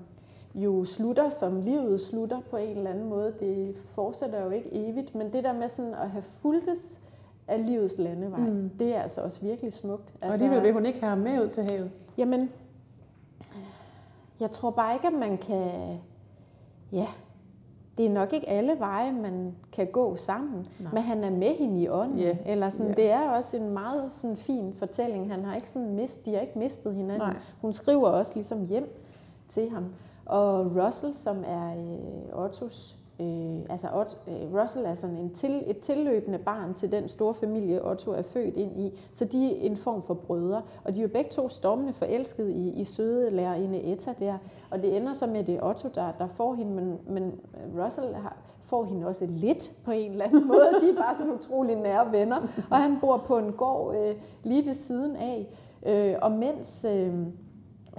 [0.59, 3.35] jo slutter, som livet slutter på en eller anden måde.
[3.41, 7.01] Det fortsætter jo ikke evigt, men det der med sådan at have fuldtes
[7.49, 8.71] af livets landevej, Mm.
[8.79, 10.13] det er altså også virkelig smukt.
[10.23, 11.91] Og alligevel vil hun ikke have ham med ud til havet.
[12.19, 12.51] Jamen,
[14.41, 15.71] jeg tror bare ikke, at man kan...
[16.93, 17.07] Ja,
[17.99, 20.93] det er nok ikke alle veje, man kan gå sammen, Nej.
[20.93, 22.19] men han er med hende i ånden.
[22.19, 22.37] Ja.
[22.47, 22.95] Eller sådan, Ja.
[22.95, 25.31] Det er også en meget sådan, fin fortælling.
[25.33, 27.29] Han har ikke sådan mist, de har ikke mistet hinanden.
[27.29, 27.37] Nej.
[27.61, 28.89] Hun skriver også ligesom hjem
[29.49, 29.85] til ham.
[30.29, 32.95] Og Russell, som er øh, Ottos...
[33.21, 37.35] Øh, altså Otto, øh, Russell er sådan en til, et tilløbende barn til den store
[37.35, 38.99] familie, Otto er født ind i.
[39.13, 40.63] Så de er en form for brødre.
[40.85, 44.39] Og de er jo begge to stormende forelskede i, i søde lærerinde Etta der.
[44.71, 47.41] Og det ender så med, at det er Otto, der, der får hende, men, men
[47.85, 50.71] Russell har, får hende også lidt på en eller anden måde.
[50.81, 52.37] De er bare sådan utrolig nære venner.
[52.71, 54.15] Og han bor på en gård øh,
[54.45, 55.49] lige ved siden af.
[55.87, 56.87] Øh, og mens...
[56.89, 57.15] Øh,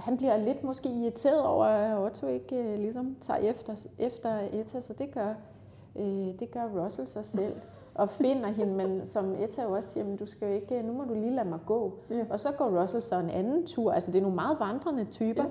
[0.00, 4.80] han bliver lidt måske irriteret over, at Otto ikke øh, ligesom tager efter, efter Etta,
[4.80, 5.34] så det gør,
[5.96, 7.52] øh, det gør Russell sig selv.
[7.94, 11.04] Og finder hende, men som Etta også siger, "Men du skal jo ikke, nu må
[11.04, 11.92] du lige lade mig gå.
[12.10, 12.24] Ja.
[12.30, 13.92] Og så går Russell så en anden tur.
[13.92, 15.44] Altså det er nogle meget vandrende typer.
[15.44, 15.50] Ja.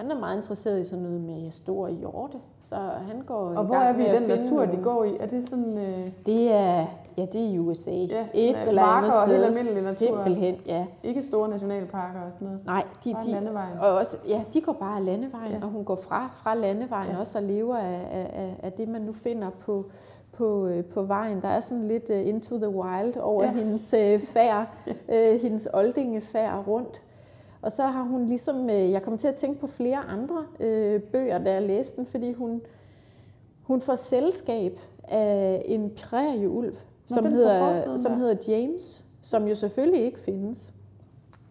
[0.00, 2.74] Han er meget interesseret i sådan noget med store hjorte, så
[3.08, 5.16] han går Og i hvor er vi i den natur, de nogle- går i?
[5.20, 5.78] Er det sådan...
[5.78, 6.86] Øh, Det er,
[7.16, 7.90] ja, det er i USA.
[7.90, 9.32] Ja, Et sådan, eller andet og sted.
[9.34, 9.92] helt almindelig natur.
[9.92, 10.86] Simpelthen, ja.
[11.02, 12.66] ikke store nationalparker og sådan noget?
[12.66, 13.78] Nej, de, Bare de, landevejen.
[13.78, 15.56] og også, ja, de går bare af landevejen, Ja.
[15.58, 15.64] ja.
[15.64, 17.14] og hun går fra, fra landevejen Ja.
[17.14, 17.20] ja.
[17.20, 19.84] også og lever af, af, af- det, man nu finder på,
[20.32, 21.40] på, øh, på vejen.
[21.42, 23.50] Der er sådan lidt uh, into the wild over Ja.
[23.56, 23.56] ja.
[23.56, 27.02] hendes uh, færd, uh, hendes oldingefærd rundt.
[27.62, 31.02] Og så har hun ligesom, uh, jeg kom til at tænke på flere andre uh,
[31.02, 32.62] bøger, da jeg læste den, fordi hun,
[33.62, 36.74] hun får selskab af en prærieulv,
[37.06, 38.18] som, på hedder, som der.
[38.18, 40.74] hedder James, som jo selvfølgelig ikke findes.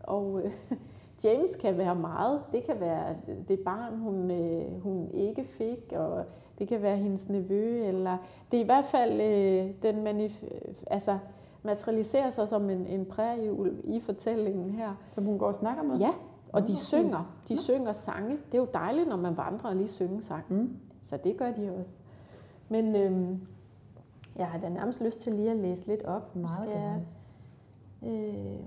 [0.03, 0.51] Og øh,
[1.23, 2.41] James kan være meget.
[2.51, 3.15] Det kan være
[3.47, 6.23] det barn, hun, øh, hun ikke fik, og
[6.59, 8.17] det kan være hendes nevø, eller
[8.51, 11.17] det er i hvert fald, øh, den manif- altså,
[11.63, 14.95] materialiserer sig som en, en prærieulv i fortællingen her.
[15.11, 15.97] Som hun går og snakker med?
[15.97, 16.11] Ja,
[16.53, 17.35] og de synger.
[17.47, 18.37] De synger sange.
[18.51, 20.45] Det er jo dejligt, når man vandrer og lige synger sang.
[20.49, 20.77] Mm.
[21.03, 21.99] Så det gør de også.
[22.69, 23.41] Men øhm,
[24.35, 26.35] jeg har da nærmest lyst til lige at læse lidt op.
[26.35, 27.01] Meget skal jeg,
[28.03, 28.59] øh,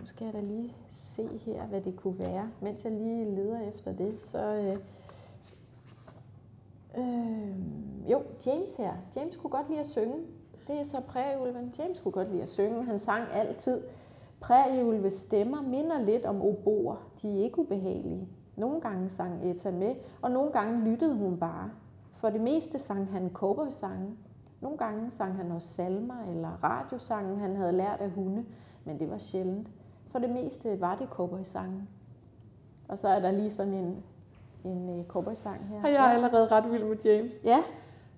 [0.00, 2.48] nu skal jeg da lige se her, hvad det kunne være.
[2.60, 4.38] Mens jeg lige leder efter det, så...
[4.38, 4.78] Øh,
[6.98, 7.56] øh,
[8.10, 8.92] jo, James her.
[9.16, 10.14] James kunne godt lide at synge.
[10.66, 11.74] Det er så prærieulven.
[11.78, 12.84] James kunne godt lide at synge.
[12.84, 13.80] Han sang altid.
[14.40, 16.96] Prærieulves stemmer minder lidt om oboer.
[17.22, 18.28] De er ikke ubehagelige.
[18.56, 21.70] Nogle gange sang Etta med, og nogle gange lyttede hun bare.
[22.14, 24.16] For det meste sang han cowboysange.
[24.60, 28.44] Nogle gange sang han også salmer eller radiosange, han havde lært af hunde,
[28.84, 29.68] men det var sjældent.
[30.10, 31.82] For det meste var det cowboysange.
[32.88, 34.02] Og så er der lige sådan en,
[34.64, 35.82] en øh, cowboysang her.
[35.84, 37.32] Og jeg er allerede ret vild med James.
[37.44, 37.62] Ja,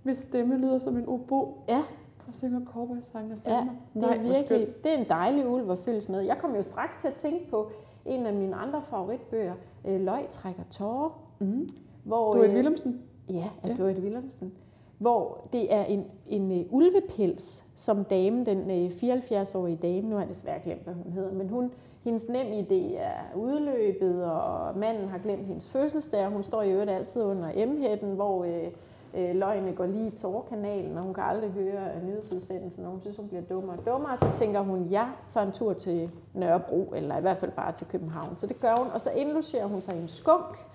[0.03, 1.83] Hvis stemme lyder som en obo ja,
[2.29, 3.51] og synger cowboy-sange og ja.
[3.51, 3.73] salmer.
[3.95, 6.21] Det er virkelig, det er en dejlig ulv at følges med.
[6.21, 7.71] Jeg kom jo straks til at tænke på
[8.07, 11.21] en af mine andre favoritbøger, øh, Løg trækker tårer.
[11.39, 11.69] Mm.
[12.05, 13.03] Hvor, Du er et øh, Willemsen.
[13.29, 13.73] Ja, af Ja.
[13.73, 13.83] ja.
[13.83, 14.53] Dorit Willemsen.
[14.99, 20.23] Hvor det er en, en uh, ulvepels, som dame, den uh, 74-årige dame, nu har
[20.23, 21.71] jeg desværre glemt, hvad hun hedder, men hun
[22.05, 26.73] hendes nem idé er udløbet, og manden har glemt hendes fødselsdag, og hun står i
[26.73, 28.67] øvrigt altid under M-hætten, hvor øh,
[29.15, 33.17] øh, løgne går lige i tårerkanalen, og hun kan aldrig høre nyhedsudsendelsen, og hun synes,
[33.17, 34.17] hun bliver dummere og dummere.
[34.17, 37.87] Så tænker hun, jeg tager en tur til Nørrebro, eller i hvert fald bare til
[37.87, 38.39] København.
[38.39, 40.67] Så det gør hun, og så indlogerer hun sig i en skunk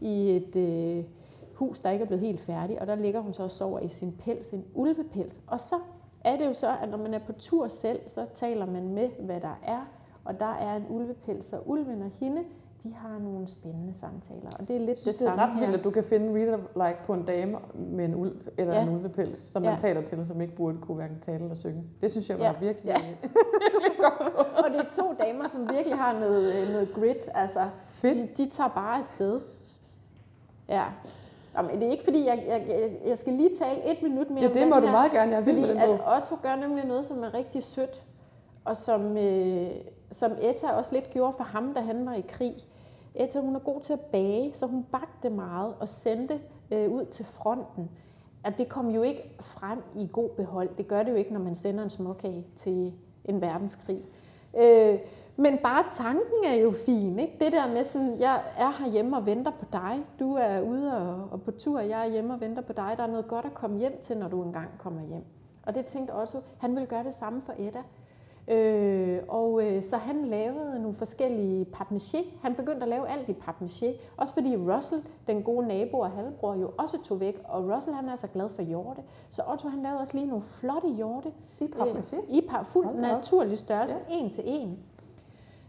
[0.00, 1.04] i et øh,
[1.54, 3.88] hus, der ikke er blevet helt færdigt, og der ligger hun så og sover i
[3.88, 5.40] sin pels, en ulvepels.
[5.46, 5.76] Og så
[6.24, 9.08] er det jo så, at når man er på tur selv, så taler man med,
[9.20, 9.80] hvad der er,
[10.24, 12.44] og der er en ulvepels, og ulven og hende,
[12.84, 14.50] de har nogle spændende samtaler.
[14.58, 16.34] Og det er lidt synes, det, det samme er ret vildt, at du kan finde
[16.40, 18.82] reader like på en dame med en ulv, eller Ja.
[18.82, 19.78] en ulvepels, som man Ja.
[19.80, 21.84] taler til, som ikke burde kunne hverken tale eller synge.
[22.00, 22.52] Det synes jeg var Ja.
[22.60, 22.88] virkelig...
[22.88, 22.96] Ja.
[24.64, 27.28] og det er to damer, som virkelig har noget, øh, noget grit.
[27.34, 28.14] Altså, Fedt.
[28.38, 29.40] de, de tager bare afsted.
[30.68, 30.84] Ja.
[31.56, 34.40] Jamen, det er ikke fordi, jeg, jeg, jeg, jeg skal lige tale et minut mere
[34.42, 35.32] Ja, det må du her, meget gerne.
[35.32, 35.88] Jeg vild Fordi den at.
[36.16, 38.04] Otto gør nemlig noget, som er rigtig sødt,
[38.64, 39.70] og som, øh,
[40.14, 42.54] som Etta også lidt gjorde for ham, da han var i krig.
[43.14, 47.04] Etta, hun er god til at bage, så hun bagte meget og sendte øh, ud
[47.04, 47.90] til fronten.
[48.44, 50.68] At det kom jo ikke frem i god behold.
[50.76, 52.92] Det gør det jo ikke, når man sender en småkage til
[53.24, 54.04] en verdenskrig.
[54.58, 54.98] Øh,
[55.36, 57.36] men bare tanken er jo fin, ikke?
[57.40, 60.06] Det der med sådan, jeg er herhjemme og venter på dig.
[60.20, 62.94] Du er ude og, og på tur, jeg er hjemme og venter på dig.
[62.96, 65.24] Der er noget godt at komme hjem til, når du engang kommer hjem.
[65.66, 67.82] Og det tænkte også, han ville gøre det samme for Edda.
[68.48, 72.18] Øh, og øh, så han lavede nogle forskellige papmaché.
[72.42, 73.86] Han begyndte at lave alt i papmaché.
[74.16, 77.40] Også fordi Russell, den gode nabo og halvbror, jo også tog væk.
[77.44, 79.00] Og Russell han er så glad for hjorte.
[79.30, 81.32] Så Otto han lavede også lige nogle flotte hjorte.
[81.60, 82.16] I papmaché?
[82.16, 84.16] Øh, I par, fuld Hold naturlig størrelse, ja.
[84.16, 84.78] en til en.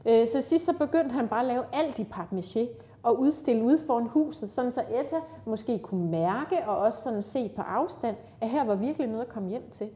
[0.05, 2.67] Øh, så sidst så begyndte han bare at lave alt i papmaché
[3.03, 7.49] og udstille ude foran huset, sådan så Etta måske kunne mærke og også sådan se
[7.55, 9.89] på afstand, at her var virkelig noget at komme hjem til.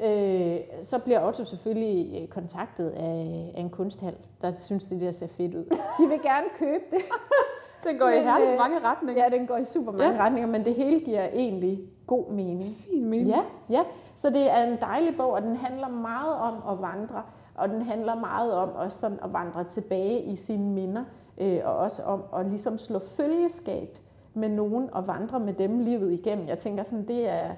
[0.00, 5.10] Øh, så bliver Otto selvfølgelig øh, kontaktet af, af en kunsthal, der synes, det der
[5.10, 5.64] ser fedt ud.
[5.98, 7.02] De vil gerne købe det.
[7.88, 9.22] Den går i Men, herligt øh, mange retninger.
[9.24, 10.24] Ja, den går i super mange ja.
[10.24, 12.70] retninger, men det hele giver egentlig god mening.
[12.90, 13.28] Fin mening.
[13.28, 13.82] Ja, ja.
[14.14, 17.22] Så det er en dejlig bog, og den handler meget om at vandre,
[17.54, 21.04] og den handler meget om også sådan at vandre tilbage i sine minder,
[21.38, 23.98] øh, og også om at ligesom slå følgeskab
[24.34, 26.48] med nogen og vandre med dem livet igennem.
[26.48, 27.50] Jeg tænker sådan, det er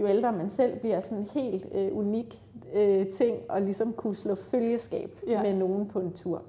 [0.00, 2.42] jo ældre man selv bliver sådan en helt øh, unik
[2.74, 5.42] øh, ting at ligesom kunne slå følgeskab Ja.
[5.42, 6.42] med nogen på en tur.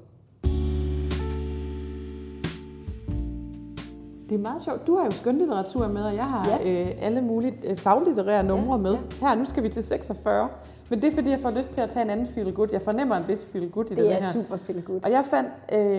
[4.30, 4.88] Det er meget sjovt.
[4.88, 6.70] Du har jo skønlitteratur med, og jeg har Ja.
[6.82, 8.92] øh, alle mulige øh, faglitterære numre Ja, med.
[9.22, 9.28] ja.
[9.28, 10.50] Her, nu skal vi til 46.
[10.90, 12.68] Men det er, fordi jeg får lyst til at tage en anden feel good.
[12.72, 14.20] Jeg fornemmer en vis feel good i Det er her.
[14.34, 15.00] super feel good.
[15.04, 15.50] Og jeg fandt,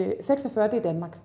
[0.08, 1.18] øh, 46, det er Danmark.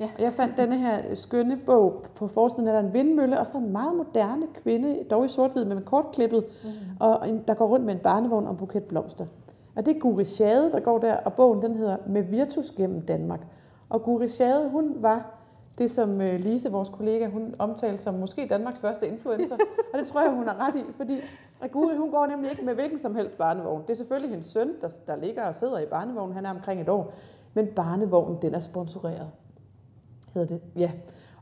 [0.00, 0.08] Ja.
[0.16, 2.04] Og jeg fandt denne her skønne bog.
[2.14, 5.64] På forsiden er der en vindmølle, og så en meget moderne kvinde, dog i sort-hvid,
[5.64, 6.70] men kortklippet, mm.
[7.00, 9.26] og en, der går rundt med en barnevogn og en buket blomster.
[9.76, 13.00] Og det er Guri Schade, der går der, og bogen den hedder Med Virtus gennem
[13.00, 13.40] Danmark.
[13.88, 15.38] Og Guri Schade, hun var
[15.78, 19.56] det, som øh, Lise, vores kollega, hun omtalte som måske Danmarks første influencer.
[19.92, 21.20] og det tror jeg, hun har ret i, fordi
[21.60, 23.82] at Guri, hun går nemlig ikke med hvilken som helst barnevogn.
[23.82, 26.34] Det er selvfølgelig hendes søn, der, der ligger og sidder i barnevognen.
[26.34, 27.12] Han er omkring et år.
[27.54, 29.30] Men barnevognen, den er sponsoreret
[30.34, 30.60] hedder det.
[30.76, 30.90] Ja.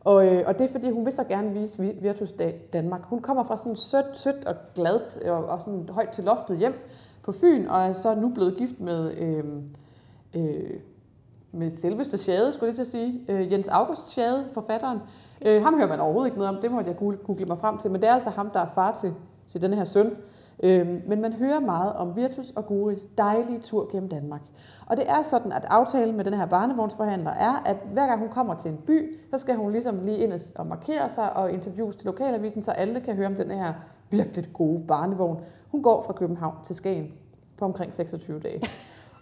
[0.05, 3.01] Og, øh, og det er fordi, hun vil så gerne vise Vi- Virtus Da- Danmark.
[3.05, 6.75] Hun kommer fra sådan sødt, sødt og glad og, og sådan højt til loftet hjem
[7.23, 9.45] på Fyn, og er så nu blevet gift med, øh,
[10.35, 10.71] øh,
[11.53, 13.21] med selveste Schade, skulle jeg til at sige.
[13.29, 14.99] Øh, Jens August Schade, forfatteren.
[15.47, 17.91] Øh, ham hører man overhovedet ikke noget om, det måtte jeg google, mig frem til,
[17.91, 19.15] men det er altså ham, der er far til,
[19.49, 20.17] til denne her søn.
[20.63, 24.41] Øh, men man hører meget om Virtus og Guris dejlige tur gennem Danmark.
[24.87, 28.29] Og det er sådan, at aftalen med den her barnevognsforhandler er, at hver gang hun
[28.29, 31.97] kommer til en by, så skal hun ligesom lige ind og markere sig og interviews
[31.97, 33.73] til lokalavisen, så alle kan høre om den her
[34.11, 35.41] virkelig gode barnevogn.
[35.71, 37.13] Hun går fra København til Skagen
[37.57, 38.63] på omkring 26 dage.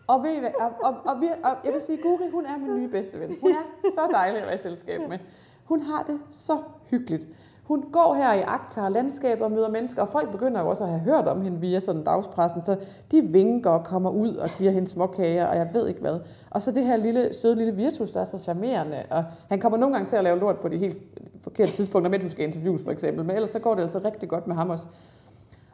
[0.07, 3.21] Og, ved og, og, og, og jeg vil sige, Guri, hun er min nye bedste
[3.21, 3.37] ven.
[3.43, 5.19] Hun er så dejlig at være i selskab med.
[5.65, 6.59] Hun har det så
[6.91, 7.27] hyggeligt.
[7.69, 10.91] Hun går her i agtager landskaber og møder mennesker, og folk begynder jo også at
[10.91, 12.77] have hørt om hende via sådan dagspressen, så
[13.11, 16.21] de vinker og kommer ud og giver hende småkager, og jeg ved ikke hvad.
[16.51, 19.79] Og så det her lille, søde lille Virtus, der er så charmerende, og han kommer
[19.79, 20.97] nogle gange til at lave lort på de helt
[21.43, 24.29] forkerte tidspunkter, mens du skal interviews for eksempel, men ellers så går det altså rigtig
[24.29, 24.87] godt med ham også.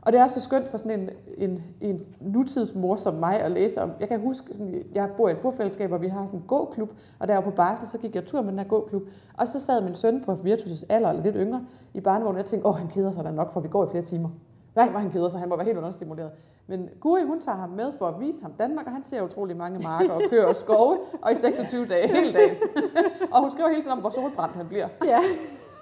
[0.05, 3.83] Og det er så skønt for sådan en, en, en nutidsmor som mig at læse
[3.83, 3.91] om.
[4.01, 6.91] Jeg kan huske, sådan, jeg bor i et bofællesskab, hvor vi har sådan en gåklub,
[7.19, 9.03] og der var på barsel, så gik jeg tur med den her gåklub.
[9.35, 12.47] Og så sad min søn på Virtus' alder, eller lidt yngre, i barnevognen, og jeg
[12.47, 14.29] tænkte, åh, han keder sig da nok, for vi går i flere timer.
[14.77, 16.31] Nej, hvor han keder sig, han må være helt understimuleret.
[16.67, 19.57] Men Guri, hun tager ham med for at vise ham Danmark, og han ser utrolig
[19.57, 22.57] mange marker og køer og skove, og i 26 dage, hele dagen.
[23.33, 24.89] og hun skriver hele tiden om, hvor solbrændt han bliver.
[25.05, 25.21] Ja.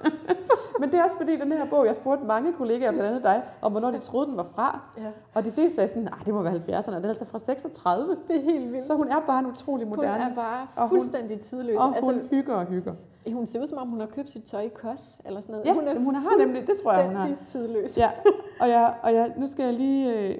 [0.80, 3.42] Men det er også fordi, den her bog, jeg spurgte mange kollegaer, blandt andet dig,
[3.62, 4.80] om hvornår de troede, den var fra.
[4.98, 5.02] Ja.
[5.34, 8.16] Og de fleste sagde sådan, nej, det må være 70'erne, det er altså fra 36.
[8.28, 8.86] Det er helt vildt.
[8.86, 10.24] Så hun er bare en utrolig Hun moderne.
[10.24, 11.76] er bare Og hun- fuldstændig tidløs.
[11.76, 12.94] og hun altså, hygger og hygger.
[13.32, 15.66] hun ser ud som om, hun har købt sit tøj i kos, eller sådan noget.
[15.66, 17.26] Ja, hun er hun har nemlig, det tror jeg, hun har.
[17.26, 17.98] fuldstændig tidløs.
[17.98, 18.10] Ja,
[18.60, 20.18] og, jeg, og jeg, nu skal jeg lige...
[20.30, 20.38] Øh,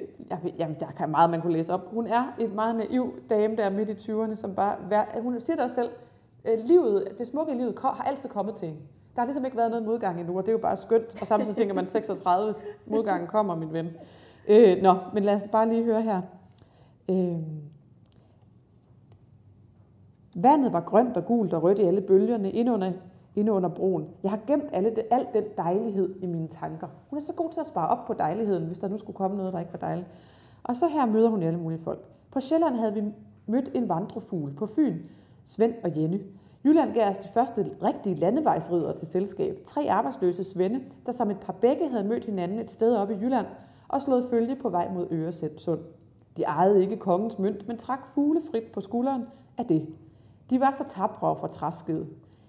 [0.59, 1.94] jamen, der kan meget, man kunne læse op.
[1.94, 4.77] Hun er et meget naiv dame, der er midt i 20'erne, som bare...
[5.22, 5.90] Hun siger også selv,
[6.44, 8.81] øh, livet, det smukke i livet har altid kommet til hende.
[9.14, 11.20] Der har ligesom ikke været noget modgang endnu, og det er jo bare skønt.
[11.20, 12.55] Og samtidig tænker man, 36
[12.87, 13.88] modgangen kommer, min ven.
[14.48, 16.20] Øh, nå, men lad os bare lige høre her.
[17.11, 17.38] Øh,
[20.35, 22.92] Vandet var grønt og gult og rødt i alle bølgerne inde under,
[23.37, 24.09] inde under broen.
[24.22, 26.87] Jeg har gemt alle det, alt den dejlighed i mine tanker.
[27.11, 29.37] Hun er så god til at spare op på dejligheden, hvis der nu skulle komme
[29.37, 30.09] noget, der ikke var dejligt.
[30.62, 32.01] Og så her møder hun alle mulige folk.
[32.31, 33.03] På Sjælland havde vi
[33.46, 34.53] mødt en vandrefugl.
[34.53, 34.98] På Fyn,
[35.44, 36.20] Svend og Jenny.
[36.64, 39.59] Jylland gav os de første rigtige landevejsridder til selskab.
[39.64, 43.16] Tre arbejdsløse svende, der som et par begge havde mødt hinanden et sted oppe i
[43.16, 43.46] Jylland
[43.88, 45.81] og slået følge på vej mod Øresund.
[46.37, 49.25] De ejede ikke kongens mønt, men trak fuglefrit på skulderen
[49.59, 49.88] af det.
[50.51, 52.07] De var så tabre og fortræskede.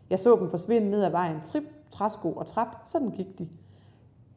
[0.10, 3.50] Jeg så dem forsvinde ned ad vejen, trip, træsko og trap, sådan gik de.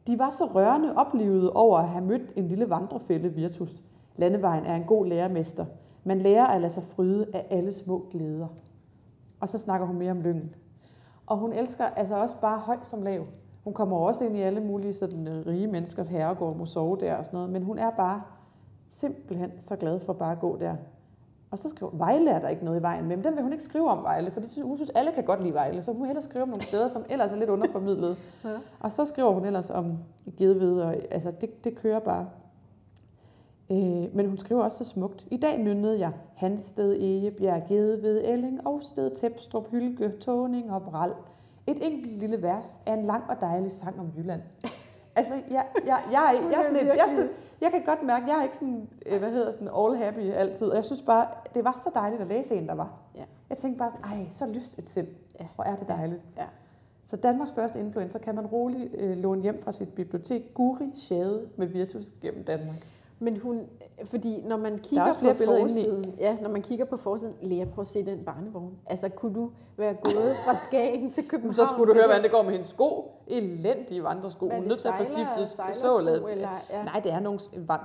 [0.07, 3.81] De var så rørende oplevede over at have mødt en lille vandrefælde Virtus.
[4.15, 5.65] Landevejen er en god lærermester.
[6.03, 8.47] Man lærer at lade sig fryde af alle små glæder.
[9.39, 10.55] Og så snakker hun mere om lyngen.
[11.25, 13.25] Og hun elsker altså også bare høj som lav.
[13.63, 17.15] Hun kommer også ind i alle mulige sådan, øh, rige menneskers herregård, må sove der
[17.15, 17.49] og sådan noget.
[17.49, 18.21] Men hun er bare
[18.89, 20.75] simpelthen så glad for bare at gå der.
[21.51, 23.51] Og så skriver Vejle er der ikke noget i vejen med, men den vil hun
[23.51, 26.07] ikke skrive om Vejle, for hun synes, alle kan godt lide Vejle, så hun vil
[26.07, 28.17] hellere skrive om nogle steder, som ellers er lidt underformidlet.
[28.45, 28.49] Ja.
[28.79, 29.97] Og så skriver hun ellers om
[30.37, 32.27] Gedved, og altså det, det kører bare.
[33.69, 35.25] Øh, men hun skriver også så smukt.
[35.31, 41.13] I dag nynnede jeg Hansted, Egebjerg, Gedved, Elling, Ovsted, Tepstrup, Hylke, Tåning og Bral.
[41.67, 44.41] Et enkelt lille vers er en lang og dejlig sang om Jylland.
[45.17, 47.29] Altså, jeg, jeg, jeg, jeg, jeg, sådan, jeg, sådan,
[47.61, 50.67] jeg kan godt mærke, jeg er ikke sådan, øh, hvad hedder sådan, all happy altid.
[50.67, 52.93] Og jeg synes bare, det var så dejligt at læse en, der var.
[53.15, 53.23] Ja.
[53.49, 55.07] Jeg tænkte bare sådan, ej, så lyst et sind.
[55.39, 55.45] Ja.
[55.55, 56.21] Hvor er det dejligt.
[56.37, 56.45] Ja.
[57.03, 60.53] Så Danmarks første influencer kan man roligt øh, låne hjem fra sit bibliotek.
[60.53, 62.87] Guri Shade med Virtus gennem Danmark.
[63.19, 63.61] Men hun,
[64.05, 67.87] fordi når man kigger på forsiden, ja, når man kigger på forsiden, Lea, prøv at
[67.87, 68.73] se den barnevogn.
[68.85, 71.53] Altså, kunne du være gået fra Skagen til København?
[71.53, 73.11] Så skulle du høre, hvordan det går med hendes sko.
[73.27, 74.45] Elendige vandresko.
[74.45, 75.47] Hun er nødt til at få skiftet
[76.31, 76.83] eller- ja.
[76.83, 77.39] Nej, det er nogle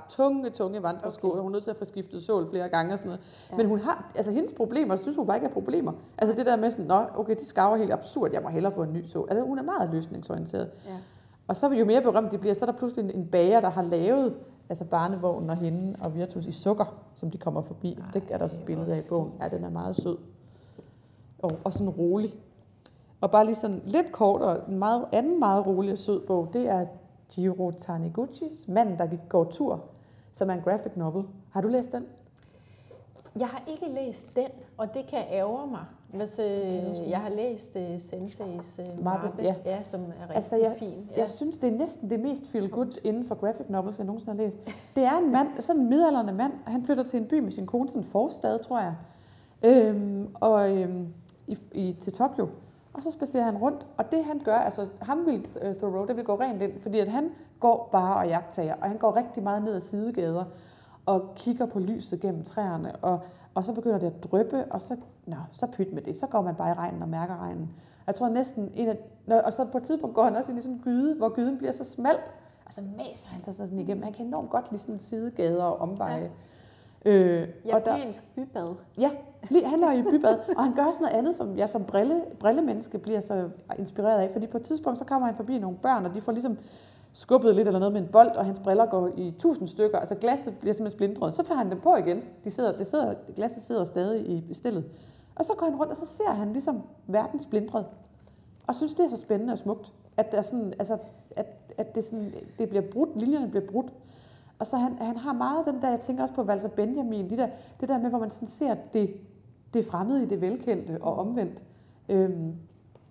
[0.09, 1.41] tunge, tunge vandresko, Okay.
[1.41, 3.21] hun er nødt til at få skiftet sål flere gange og sådan noget.
[3.51, 3.57] Ja.
[3.57, 5.91] Men hun har, altså hendes problemer, synes hun bare ikke er problemer.
[6.17, 8.83] Altså det der med sådan, nå, okay, de skarver helt absurd, jeg må hellere få
[8.83, 9.27] en ny sål.
[9.31, 10.69] Altså hun er meget løsningsorienteret.
[10.85, 10.91] Ja.
[11.47, 13.69] Og så jo mere berømt de bliver, så er der pludselig en, en bager, der
[13.69, 14.33] har lavet
[14.69, 17.93] altså barnevognen og hende og Virtus i sukker, som de kommer forbi.
[17.93, 19.31] Ej, det er der også et billede af i bogen.
[19.41, 20.17] Ja, den er meget sød.
[21.39, 22.33] Og, og sådan rolig.
[23.21, 26.69] Og bare lige sådan lidt kortere, en meget, anden meget rolig og sød bog, det
[26.69, 26.85] er
[27.37, 29.83] Jiro Taniguchis Manden, der gik går tur,
[30.33, 31.25] som er en graphic novel.
[31.51, 32.05] Har du læst den?
[33.39, 37.75] Jeg har ikke læst den, og det kan ærge mig, hvis øh, jeg har læst
[37.75, 39.55] øh, Senseis øh, Mappe, Mappe, ja.
[39.65, 39.83] ja.
[39.83, 41.09] som er rigtig Altså, jeg- fin.
[41.17, 44.37] Jeg synes, det er næsten det mest feel good inden for graphic novels, jeg nogensinde
[44.37, 44.59] har læst.
[44.95, 47.51] Det er en mand, sådan en midaldrende mand, og han flytter til en by med
[47.51, 48.95] sin kone, sådan en forstad, tror jeg,
[49.63, 51.07] øhm, og øhm,
[51.47, 52.47] i, i, til Tokyo.
[52.93, 56.15] Og så spacerer han rundt, og det han gør, altså ham vil uh, Thoreau, det
[56.17, 59.43] vil gå rent ind, fordi at han går bare og jagttager, og han går rigtig
[59.43, 60.43] meget ned ad sidegader,
[61.05, 63.19] og kigger på lyset gennem træerne, og,
[63.55, 66.41] og så begynder det at dryppe, og så, nå, så pyt med det, så går
[66.41, 67.69] man bare i regnen og mærker regnen.
[68.07, 70.59] Jeg tror næsten, en af, når, og så på et tidspunkt går han også ind
[70.59, 72.15] i sådan en gyde, hvor gyden bliver så smal,
[72.65, 74.03] og så maser han sig sådan igennem.
[74.03, 76.31] Han kan enormt godt lide sådan sidegader og omveje.
[77.05, 77.11] Ja.
[77.11, 78.75] Øh, og der, Japansk bybad.
[78.97, 79.09] Ja,
[79.49, 82.21] lige, han er i bybad, og han gør også noget andet, som jeg som brille,
[82.39, 86.05] brillemenneske bliver så inspireret af, fordi på et tidspunkt, så kommer han forbi nogle børn,
[86.05, 86.57] og de får ligesom
[87.13, 90.15] skubbet lidt eller noget med en bold, og hans briller går i tusind stykker, altså
[90.15, 91.35] glasset bliver simpelthen splindret.
[91.35, 92.21] Så tager han dem på igen.
[92.43, 94.85] De sidder, det sidder, glasset sidder stadig i stillet.
[95.35, 97.85] Og så går han rundt, og så ser han ligesom verden splindret.
[98.67, 100.97] Og synes, det er så spændende og smukt, at, der sådan, altså,
[101.35, 101.45] at,
[101.77, 103.93] at det, sådan, det bliver brudt, linjerne bliver brudt.
[104.59, 107.37] Og så han, han har meget den der, jeg tænker også på Walter Benjamin, de
[107.37, 107.47] der,
[107.79, 109.15] det der med, hvor man sådan ser det,
[109.73, 111.63] det fremmede i det velkendte og omvendt.
[112.09, 112.55] Øhm,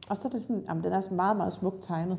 [0.08, 2.18] og så er det sådan, jamen den er så meget, meget smukt tegnet.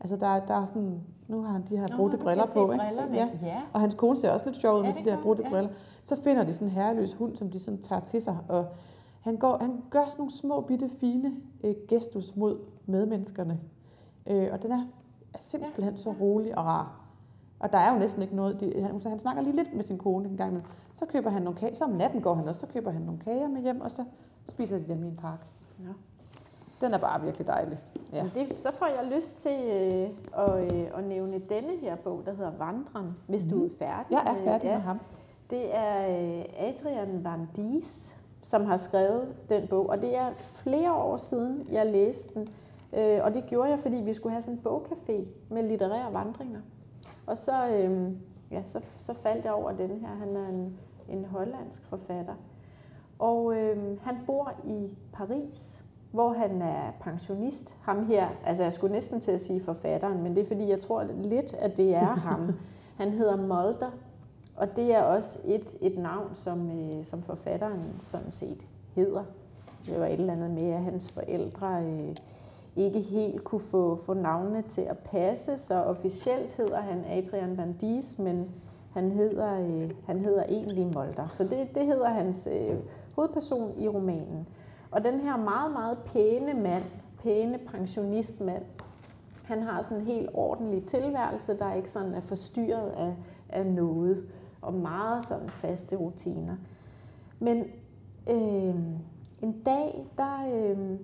[0.00, 2.84] Altså der, der er sådan, nu har han de her brudte briller på, ikke?
[2.92, 3.28] Så, ja.
[3.42, 3.62] ja.
[3.72, 5.50] Og hans kone ser også lidt sjov ud Ja, med de der brudte ja.
[5.50, 5.70] briller.
[6.04, 8.38] Så finder de sådan en herreløs hund, som de sådan tager til sig.
[8.48, 8.66] Og
[9.20, 11.32] han, går, han gør sådan nogle små, bitte, fine
[11.64, 13.60] øh, gestus mod medmenneskerne.
[14.26, 14.86] Øh, og den er,
[15.34, 17.00] er simpelthen så rolig og rar.
[17.60, 18.60] Og der er jo næsten ikke noget.
[18.60, 20.50] De, han, så han snakker lige lidt med sin kone en gang.
[20.50, 20.70] imellem.
[20.94, 21.74] Så køber han nogle kager.
[21.74, 24.04] Så om natten går han også, så køber han nogle kager med hjem, og så
[24.48, 25.40] spiser de dem i en park.
[25.80, 25.84] Ja.
[26.80, 27.78] Den er bare virkelig dejlig.
[28.12, 28.24] Ja.
[28.34, 30.08] Det, så får jeg lyst til øh,
[30.46, 33.50] at, øh, at nævne denne her bog, der hedder Vandren, hvis mm.
[33.50, 34.10] du er færdig.
[34.10, 34.76] Jeg er færdig med, ja.
[34.76, 35.00] med ham.
[35.50, 40.94] Det er øh, Adrian Van Dies, som har skrevet den bog, og det er flere
[40.94, 42.48] år siden, jeg læste den.
[42.92, 46.60] Øh, og det gjorde jeg, fordi vi skulle have sådan en bogcafé med litterære vandringer.
[47.26, 48.12] Og så, øh,
[48.50, 50.08] ja, så, så faldt jeg over den her.
[50.08, 52.34] Han er en, en hollandsk forfatter.
[53.18, 57.74] Og øh, han bor i Paris, hvor han er pensionist.
[57.82, 60.80] Ham her, altså jeg skulle næsten til at sige forfatteren, men det er fordi, jeg
[60.80, 62.50] tror lidt, at det er ham.
[62.96, 63.90] Han hedder Molder,
[64.56, 69.24] og det er også et, et navn, som, øh, som forfatteren sådan set hedder.
[69.86, 72.16] Det var et eller andet med, at hans forældre øh,
[72.76, 77.72] ikke helt kunne få, få navnene til at passe, så officielt hedder han Adrian Van
[77.72, 78.50] Dies, men
[78.92, 81.28] han hedder, øh, han hedder egentlig Molder.
[81.28, 82.76] Så det, det hedder hans øh,
[83.16, 84.46] hovedperson i romanen.
[84.90, 86.84] Og den her meget, meget pæne mand,
[87.22, 88.62] pæne pensionistmand,
[89.44, 93.14] han har sådan en helt ordentlig tilværelse, der ikke sådan er forstyrret af,
[93.48, 94.24] af noget,
[94.62, 96.56] og meget sådan faste rutiner.
[97.38, 97.64] Men
[98.30, 98.74] øh,
[99.42, 100.98] en dag, der øh,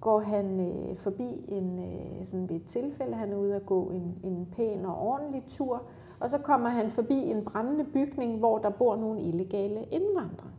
[0.00, 3.90] går han øh, forbi en, øh, sådan ved et tilfælde, han er ude at gå
[3.90, 5.82] en, en pæn og ordentlig tur,
[6.20, 10.50] og så kommer han forbi en brændende bygning, hvor der bor nogle illegale indvandrere.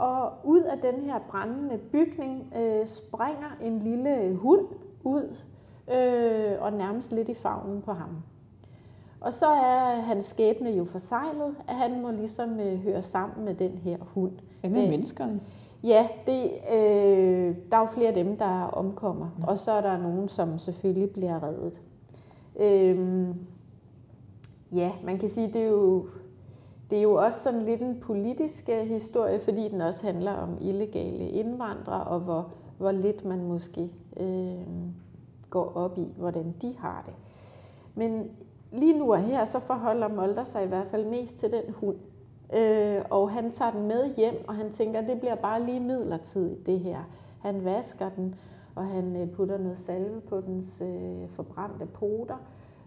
[0.00, 4.66] Og ud af den her brændende bygning øh, springer en lille hund
[5.04, 5.42] ud
[5.92, 8.08] øh, og nærmest lidt i favnen på ham.
[9.20, 13.54] Og så er hans skæbne jo forsejlet, at han må ligesom øh, høre sammen med
[13.54, 14.32] den her hund.
[14.60, 15.40] Hvad med menneskerne?
[15.82, 19.46] Ja, det, øh, der er jo flere af dem, der omkommer, ja.
[19.46, 21.80] og så er der nogen, som selvfølgelig bliver reddet.
[22.60, 23.28] Øh,
[24.74, 26.06] ja, man kan sige, det er jo
[26.90, 30.58] det er jo også sådan lidt en politisk øh, historie, fordi den også handler om
[30.60, 34.66] illegale indvandrere, og hvor, hvor lidt man måske øh,
[35.50, 37.14] går op i, hvordan de har det.
[37.94, 38.30] Men
[38.72, 41.96] lige nu og her, så forholder Molder sig i hvert fald mest til den hund.
[42.56, 45.80] Øh, og han tager den med hjem, og han tænker, at det bliver bare lige
[45.80, 46.98] midlertidigt, det her.
[47.40, 48.34] Han vasker den,
[48.74, 52.36] og han øh, putter noget salve på dens øh, forbrændte poter.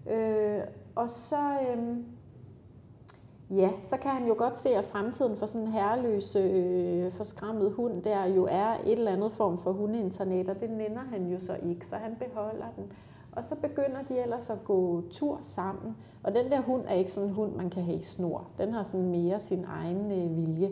[0.10, 0.60] Øh,
[0.96, 1.58] og så...
[1.76, 1.98] Øh,
[3.50, 7.72] Ja, så kan han jo godt se, at fremtiden for sådan en herreløs, øh, forskræmmet
[7.74, 11.40] hund, der jo er et eller andet form for hundeinternat, og det nænder han jo
[11.40, 12.92] så ikke, så han beholder den.
[13.32, 15.96] Og så begynder de ellers at gå tur sammen.
[16.24, 18.48] Og den der hund er ikke sådan en hund, man kan have i snor.
[18.58, 20.72] Den har sådan mere sin egen øh, vilje.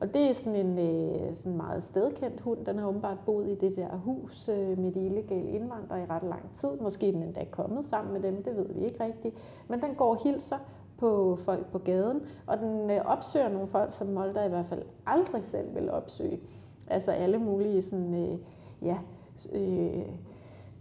[0.00, 2.64] Og det er sådan en øh, sådan meget stedkendt hund.
[2.66, 6.22] Den har åbenbart boet i det der hus øh, med de illegale indvandrere i ret
[6.22, 6.68] lang tid.
[6.80, 9.34] Måske den endda kommet sammen med dem, det ved vi ikke rigtigt.
[9.68, 10.56] Men den går og hilser
[10.98, 14.82] på folk på gaden, og den øh, opsøger nogle folk, som Molder i hvert fald
[15.06, 16.40] aldrig selv vil opsøge.
[16.86, 18.38] Altså alle mulige sådan, øh,
[18.82, 18.96] ja,
[19.52, 20.06] øh,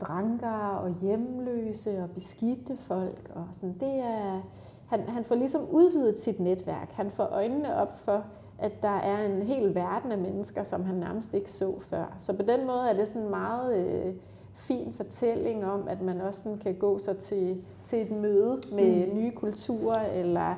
[0.01, 3.31] dranker og hjemløse og beskidte folk.
[3.35, 3.75] Og sådan.
[3.79, 4.41] Det er,
[4.87, 6.91] han, han får ligesom udvidet sit netværk.
[6.91, 8.23] Han får øjnene op for,
[8.59, 12.15] at der er en hel verden af mennesker, som han nærmest ikke så før.
[12.17, 13.75] Så på den måde er det sådan meget...
[13.75, 14.13] Øh,
[14.53, 19.07] fin fortælling om, at man også sådan kan gå så til, til et møde med
[19.07, 19.15] mm.
[19.15, 20.55] nye kulturer eller,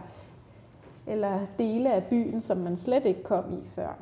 [1.08, 3.96] eller dele af byen, som man slet ikke kom i før.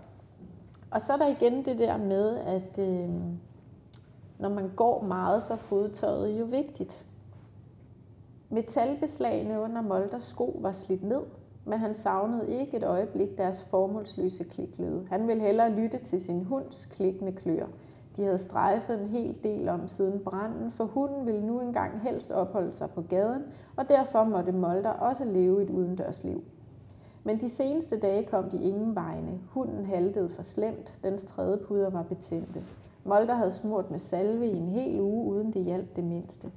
[0.91, 3.09] Og så er der igen det der med, at øh,
[4.39, 7.05] når man går meget, så er fodtøjet jo vigtigt.
[8.49, 11.21] Metalbeslagene under Molders sko var slidt ned,
[11.65, 15.05] men han savnede ikke et øjeblik deres formålsløse kliklyde.
[15.09, 17.65] Han ville hellere lytte til sin hunds klikkende klør,
[18.15, 22.31] de havde strejfet en hel del om siden branden, for hunden ville nu engang helst
[22.31, 23.43] opholde sig på gaden,
[23.75, 26.43] og derfor måtte Molter også leve et udendørsliv.
[27.23, 29.39] Men de seneste dage kom de ingen vegne.
[29.49, 32.63] Hunden haltede for slemt, dens tredje puder var betændte.
[33.03, 36.51] Molter havde smurt med salve i en hel uge, uden det hjalp det mindste.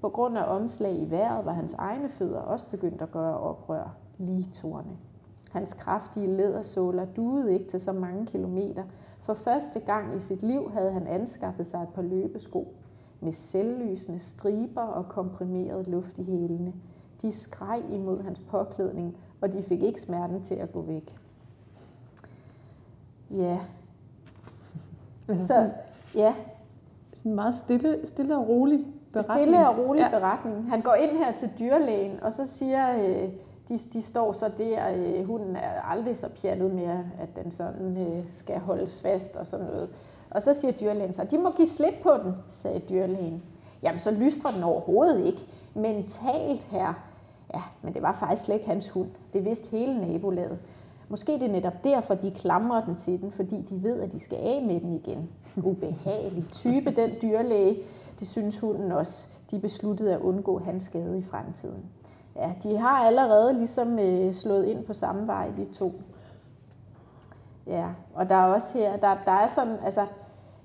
[0.00, 3.96] På grund af omslag i vejret var hans egne fødder også begyndt at gøre oprør,
[4.18, 4.96] lige torne.
[5.52, 8.82] Hans kraftige lædersåler duede ikke til så mange kilometer,
[9.22, 12.74] for første gang i sit liv havde han anskaffet sig et par løbesko
[13.20, 16.72] med selvlysende striber og komprimeret luft i hælene.
[17.22, 21.16] De skreg imod hans påklædning, og de fik ikke smerten til at gå væk.
[23.30, 23.58] Ja.
[25.28, 25.70] Altså så,
[26.14, 26.34] ja.
[27.12, 29.38] Sådan en meget stille, stille og rolig beretning.
[29.38, 30.18] Stille og rolig ja.
[30.18, 30.70] beretning.
[30.70, 33.28] Han går ind her til dyrlægen, og så siger øh,
[33.72, 37.96] de, de står så der, øh, hunden er aldrig så pjattet mere, at den sådan
[37.96, 39.88] øh, skal holdes fast og sådan noget.
[40.30, 43.42] Og så siger dyrlægen så, de må give slip på den, sagde dyrlægen.
[43.82, 45.46] Jamen, så lystrer den overhovedet ikke.
[45.74, 46.94] Mentalt her.
[47.54, 49.08] Ja, men det var faktisk slet ikke hans hund.
[49.32, 50.58] Det vidste hele nabolaget.
[51.08, 54.18] Måske det er netop derfor, de klamrer den til den, fordi de ved, at de
[54.18, 55.30] skal af med den igen.
[55.64, 57.78] Ubehagelig type, den dyrlæge.
[58.20, 59.26] Det synes hunden også.
[59.50, 61.84] De besluttede at undgå hans skade i fremtiden.
[62.36, 65.92] Ja, de har allerede ligesom øh, slået ind på samme vej, de to.
[67.66, 70.00] Ja, og der er også her, der, der er sådan, altså,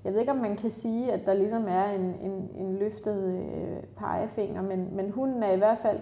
[0.04, 3.24] jeg ved ikke, om man kan sige, at der ligesom er en, en, en løftet
[3.24, 6.00] øh, pegefinger, men, men hunden er i hvert fald,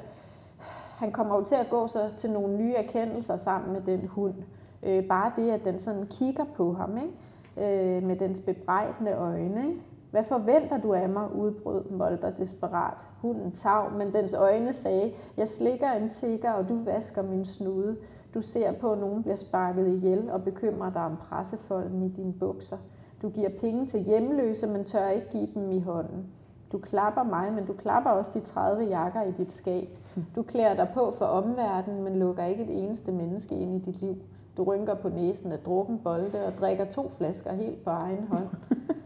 [0.97, 4.35] han kommer jo til at gå så til nogle nye erkendelser sammen med den hund.
[4.83, 7.97] Øh, bare det, at den sådan kigger på ham, ikke?
[7.97, 9.69] Øh, med dens bebrejdende øjne.
[9.69, 9.81] Ikke?
[10.11, 12.97] Hvad forventer du af mig, udbrød Molter desperat.
[13.21, 17.97] Hunden tav, men dens øjne sagde, jeg slikker en tigger, og du vasker min snude.
[18.35, 22.33] Du ser på, at nogen bliver sparket ihjel og bekymrer dig om pressefolden i dine
[22.33, 22.77] bukser.
[23.23, 26.27] Du giver penge til hjemløse, men tør ikke give dem i hånden.
[26.73, 29.89] Du klapper mig, men du klapper også de 30 jakker i dit skab.
[30.37, 34.01] Du klæder dig på for omverdenen, men lukker ikke et eneste menneske ind i dit
[34.01, 34.17] liv.
[34.57, 38.49] Du rynker på næsen af drukken bolde og drikker to flasker helt på egen hånd.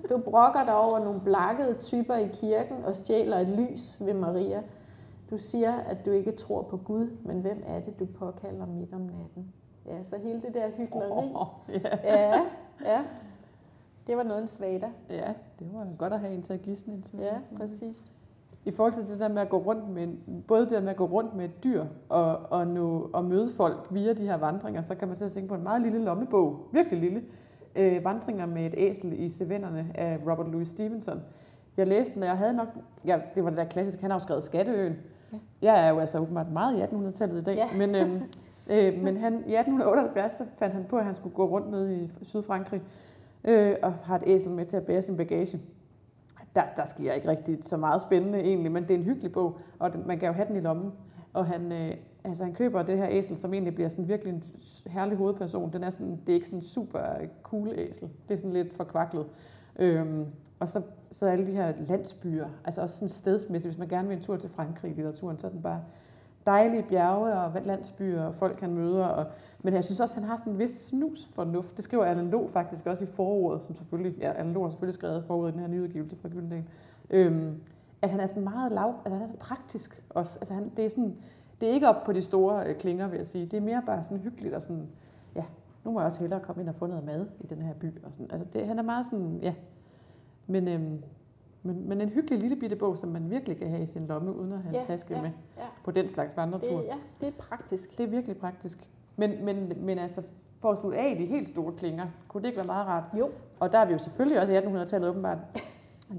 [0.09, 4.62] Du brokker dig over nogle blakkede typer i kirken og stjæler et lys ved Maria.
[5.30, 8.94] Du siger, at du ikke tror på Gud, men hvem er det, du påkalder midt
[8.94, 9.53] om natten?
[9.86, 11.32] Ja, så hele det der hyggeleri.
[11.34, 11.98] Oh, yeah.
[12.05, 12.40] Ja,
[12.84, 13.05] ja.
[14.07, 14.90] Det var noget en svada.
[15.11, 17.26] Ja, det var godt at have en til at sådan en svada.
[17.26, 18.12] Ja, præcis.
[18.64, 20.08] I forhold til det der med at gå rundt med,
[20.48, 23.48] både det der med at gå rundt med et dyr og, og, nu, og møde
[23.48, 26.04] folk via de her vandringer, så kan man til at tænke på en meget lille
[26.04, 27.22] lommebog, virkelig lille,
[27.76, 31.20] øh, Vandringer med et æsel i Sevennerne af Robert Louis Stevenson.
[31.76, 32.68] Jeg læste den, og jeg havde nok,
[33.06, 34.96] ja, det var det der klassiske, han har jo skrevet Skatteøen.
[35.32, 35.38] Ja.
[35.62, 37.68] Jeg er jo altså åbenbart meget i 1800-tallet i dag, ja.
[37.76, 38.22] men, øhm,
[38.72, 41.90] øh, men han, i 1878 så fandt han på, at han skulle gå rundt ned
[41.90, 42.82] i Sydfrankrig
[43.44, 45.61] øh, og har et æsel med til at bære sin bagage.
[46.57, 49.59] Der, der sker ikke rigtig så meget spændende egentlig, men det er en hyggelig bog,
[49.78, 50.92] og man kan jo have den i lommen.
[51.32, 51.94] Og han, øh,
[52.24, 54.44] altså han køber det her æsel, som egentlig bliver sådan virkelig en
[54.86, 55.72] herlig hovedperson.
[55.72, 57.01] Den er sådan, det er ikke sådan en super
[57.42, 58.09] cool æsel.
[58.28, 59.26] Det er sådan lidt forkvaklet.
[59.78, 60.26] Øhm,
[60.61, 64.16] og så, så alle de her landsbyer, altså også sådan stedsmæssigt, hvis man gerne vil
[64.16, 65.80] en tur til Frankrig i litteraturen, så er den bare
[66.47, 69.05] dejlige bjerge og landsbyer og folk, han møder.
[69.05, 69.26] Og,
[69.62, 71.76] men jeg synes også, han har sådan en vis snus fornuft.
[71.76, 74.95] Det skriver Allan Loh faktisk også i forordet, som selvfølgelig, ja, Allan Loh har selvfølgelig
[74.95, 76.64] skrevet forordet i den her nyudgivelse fra Gyldendal.
[77.11, 77.61] Øhm,
[78.03, 80.38] at han er sådan meget lav, altså han er så praktisk også.
[80.38, 81.16] Altså han, det er sådan,
[81.61, 83.47] det er ikke op på de store øh, klinger, vil jeg sige.
[83.47, 84.88] Det er mere bare sådan hyggeligt og sådan,
[85.34, 85.45] ja,
[85.84, 88.03] nu må jeg også hellere komme ind og få noget mad i den her by.
[88.05, 88.30] Og sådan.
[88.30, 89.55] Altså det, han er meget sådan, ja.
[90.47, 91.03] Men, øhm,
[91.62, 94.36] men, men en hyggelig lille bitte bog, som man virkelig kan have i sin lomme,
[94.36, 95.62] uden at have ja, en taske ja, med ja.
[95.84, 96.78] på den slags vandretur.
[96.78, 97.98] Det, ja, det er praktisk.
[97.98, 98.78] Det er virkelig praktisk.
[99.16, 100.22] Men, men, men altså,
[100.61, 103.04] for at slutte af de helt store klinger, kunne det ikke være meget rart?
[103.18, 103.30] Jo.
[103.61, 105.38] Og der er vi jo selvfølgelig også i 1800-tallet åbenbart.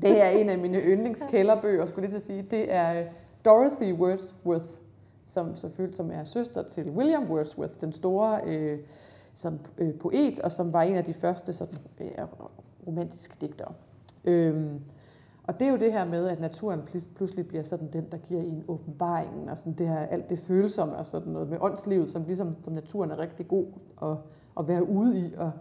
[0.02, 2.42] Det er en af mine yndlingskælderbøger, skulle jeg til at sige.
[2.42, 3.06] Det er øh,
[3.46, 4.66] Dorothy Wordsworth,
[5.26, 8.80] som selvfølgelig som er søster til William Wordsworth, den store øh,
[9.34, 12.10] sådan, øh, poet, og som var en af de første sådan, øh,
[12.88, 13.74] romantiske digtere.
[14.26, 14.80] Øhm,
[15.44, 16.82] og det er jo det her med, at naturen
[17.16, 20.98] pludselig bliver sådan den, der giver en åbenbaringen, og sådan det her, alt det følsomme
[20.98, 23.66] og sådan noget med åndslivet, som ligesom som naturen er rigtig god
[24.02, 24.18] at,
[24.60, 25.52] at være ude i og,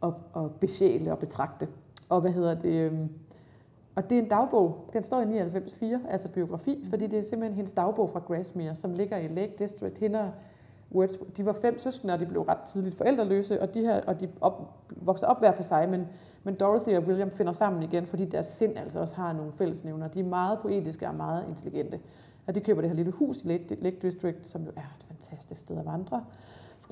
[0.00, 1.68] og, og besjæle og betragte.
[2.08, 2.74] Og hvad hedder det?
[2.74, 3.08] Øhm,
[3.94, 4.90] og det er en dagbog.
[4.92, 8.92] Den står i 99.4, altså biografi, fordi det er simpelthen hendes dagbog fra Grasmere, som
[8.92, 9.98] ligger i Lake District.
[9.98, 10.32] Hende
[11.36, 14.28] de var fem søskende, og de blev ret tidligt forældreløse, og de, her, og de
[14.40, 16.06] op, voksede op hver for sig, men,
[16.44, 20.08] men Dorothy og William finder sammen igen, fordi deres sind altså også har nogle fællesnævner.
[20.08, 22.00] De er meget poetiske og meget intelligente.
[22.46, 23.46] Og de køber det her lille hus i
[23.80, 26.24] Lake, District, som jo er et fantastisk sted at vandre.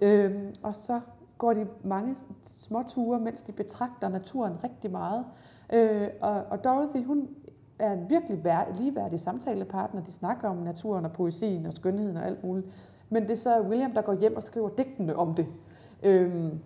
[0.03, 1.01] Øhm, og så
[1.39, 5.25] går de mange små ture, mens de betragter naturen rigtig meget.
[5.73, 7.29] Øh, og, og Dorothy, hun
[7.79, 10.05] er en virkelig vær, ligeværdig samtalepartner.
[10.05, 12.67] De snakker om naturen og poesien og skønheden og alt muligt.
[13.09, 15.47] Men det er så William, der går hjem og skriver digtene om det.
[16.03, 16.59] Øhm,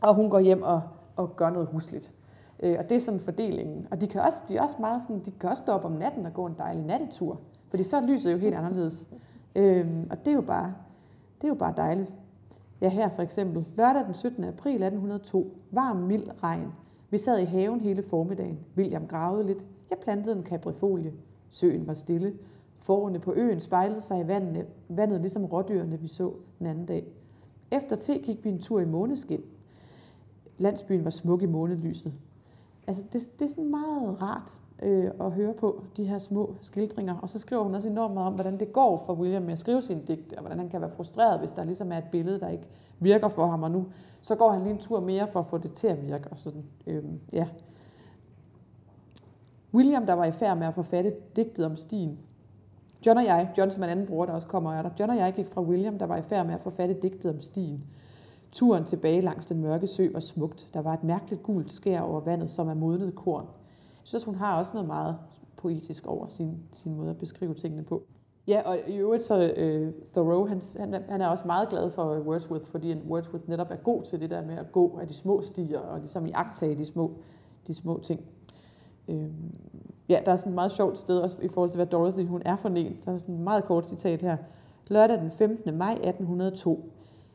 [0.00, 0.82] og hun går hjem og,
[1.16, 2.12] og gør noget husligt.
[2.62, 3.86] Øh, og det er sådan fordelingen.
[3.90, 5.92] Og de kan også, de er også meget sådan, de kan også stå op om
[5.92, 7.40] natten og gå en dejlig nattetur.
[7.68, 9.06] Fordi så er lyset jo helt anderledes.
[9.56, 10.74] Øh, og det er jo bare,
[11.38, 12.14] det er jo bare dejligt.
[12.80, 13.68] Ja, her for eksempel.
[13.76, 14.44] Lørdag den 17.
[14.44, 15.56] april 1802.
[15.70, 16.72] Varm, mild regn.
[17.10, 18.58] Vi sad i haven hele formiddagen.
[18.76, 19.64] William gravede lidt.
[19.90, 21.12] Jeg plantede en kaprifolie.
[21.50, 22.34] Søen var stille.
[22.78, 27.06] Forerne på øen spejlede sig i vandet, vandet ligesom rådyrene, vi så den anden dag.
[27.70, 29.42] Efter te gik vi en tur i måneskin.
[30.58, 32.12] Landsbyen var smuk i månelyset.
[32.90, 37.16] Altså, det, det er sådan meget rart øh, at høre på, de her små skildringer.
[37.22, 39.58] Og så skriver hun også enormt meget om, hvordan det går for William med at
[39.58, 42.40] skrive sine digte, og hvordan han kan være frustreret, hvis der ligesom er et billede,
[42.40, 42.68] der ikke
[42.98, 43.62] virker for ham.
[43.62, 43.86] Og nu
[44.20, 46.28] så går han lige en tur mere for at få det til at virke.
[46.30, 47.48] Og sådan, øh, ja.
[49.74, 52.18] William, der var i færd med at forfatte digtet om stien,
[53.06, 54.90] John og jeg, John som en anden bror, der også kommer, er der.
[55.00, 57.40] John og jeg gik fra William, der var i færd med at forfatte digtet om
[57.40, 57.84] stien.
[58.52, 60.68] Turen tilbage langs den mørke sø var smukt.
[60.74, 63.44] Der var et mærkeligt gult skær over vandet, som er modnet korn.
[63.44, 65.16] Jeg synes, hun har også noget meget
[65.56, 68.02] poetisk over sin, sin måde at beskrive tingene på.
[68.48, 71.90] Ja, og i øvrigt så uh, Thoreau, han, han, er, han er også meget glad
[71.90, 75.14] for Wordsworth, fordi Wordsworth netop er god til det der med at gå af de
[75.14, 77.10] små stier, og ligesom i agtage de små,
[77.66, 78.20] de små ting.
[79.08, 79.54] Øhm,
[80.08, 82.42] ja, der er sådan et meget sjovt sted også i forhold til, hvad Dorothy hun
[82.44, 82.96] er for en.
[83.04, 84.36] Der er sådan et meget kort citat her.
[84.88, 85.78] Lørdag den 15.
[85.78, 86.92] maj 1802.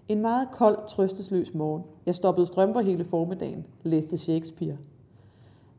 [0.08, 1.84] En meget kold, trøstesløs morgen.
[2.06, 3.66] Jeg stoppede strømper hele formiddagen.
[3.84, 4.78] Læste Shakespeare.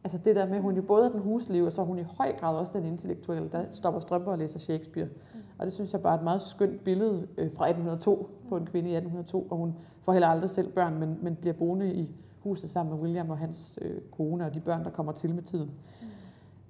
[0.04, 1.98] Altså det der med, at hun jo både er den husliv, og så er hun
[1.98, 5.06] i høj grad også den intellektuelle, der stopper strømper og læser Shakespeare.
[5.06, 5.40] Mm.
[5.58, 8.66] Og det synes jeg bare er et meget skønt billede øh, fra 1802 på en
[8.66, 12.14] kvinde i 1802, og hun får heller aldrig selv børn, men, men bliver boende i
[12.42, 15.42] huset sammen med William og hans øh, kone og de børn, der kommer til med
[15.42, 15.70] tiden.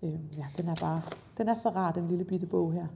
[0.02, 0.08] Mm.
[0.08, 1.02] Øh, ja, den er bare,
[1.38, 2.86] den er så rar, den lille bitte bog her.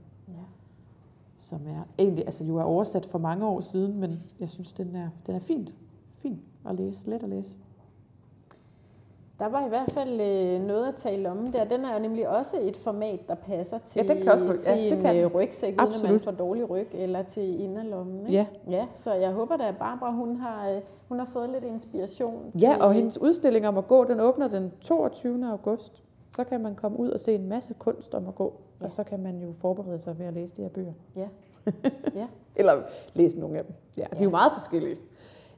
[1.41, 4.95] Som er egentlig, altså jo er oversat for mange år siden, men jeg synes, den
[4.95, 5.75] er, den er fint.
[6.17, 6.39] Fint
[6.69, 7.49] at læse, let at læse.
[9.39, 11.63] Der var i hvert fald øh, noget at tale om der.
[11.63, 14.73] Den er jo nemlig også et format, der passer til, ja, det kan også, til
[14.75, 15.15] ja, det en kan.
[15.15, 18.25] Øh, rygsæk, uden at man får dårlig ryg, eller til inderlommen.
[18.25, 18.31] Ikke?
[18.31, 18.45] Ja.
[18.69, 18.85] ja.
[18.93, 22.51] Så jeg håber da, at Barbara hun har, øh, hun har fået lidt inspiration.
[22.61, 25.47] Ja, til, og hendes udstilling om at gå, den åbner den 22.
[25.47, 26.03] august.
[26.31, 28.85] Så kan man komme ud og se en masse kunst om at gå, ja.
[28.85, 30.93] og så kan man jo forberede sig ved at læse de her bøger.
[31.15, 31.27] Ja.
[32.21, 32.27] ja.
[32.55, 32.81] Eller
[33.13, 33.73] læse nogle af dem.
[33.97, 34.19] Ja, de ja.
[34.19, 34.97] er jo meget forskellige.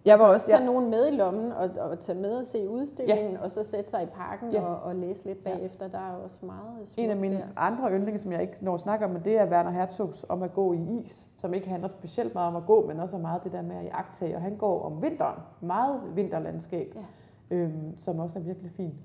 [0.05, 0.65] Jeg var også tage ja.
[0.65, 3.41] nogen med i lommen og, og tage med og se udstillingen, ja.
[3.41, 4.61] og så sætte sig i parken ja.
[4.61, 5.88] og, og læse lidt bagefter.
[5.88, 7.43] Der er også meget En af mine der.
[7.55, 10.43] andre yndlinge, som jeg ikke når at snakke om, men det er Werner Herzogs om
[10.43, 13.43] at gå i is, som ikke handler specielt meget om at gå, men også meget
[13.43, 14.36] det der med at jagtage.
[14.36, 17.55] Og han går om vinteren, meget vinterlandskab, ja.
[17.55, 18.95] øhm, som også er virkelig fint.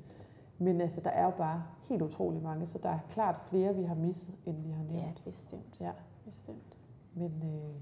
[0.59, 3.83] Men altså, der er jo bare helt utrolig mange, så der er klart flere, vi
[3.83, 5.03] har misset, end vi har nævnt.
[5.03, 5.81] Ja, bestemt.
[5.81, 5.91] Ja,
[6.25, 6.77] bestemt.
[7.15, 7.81] Men øh,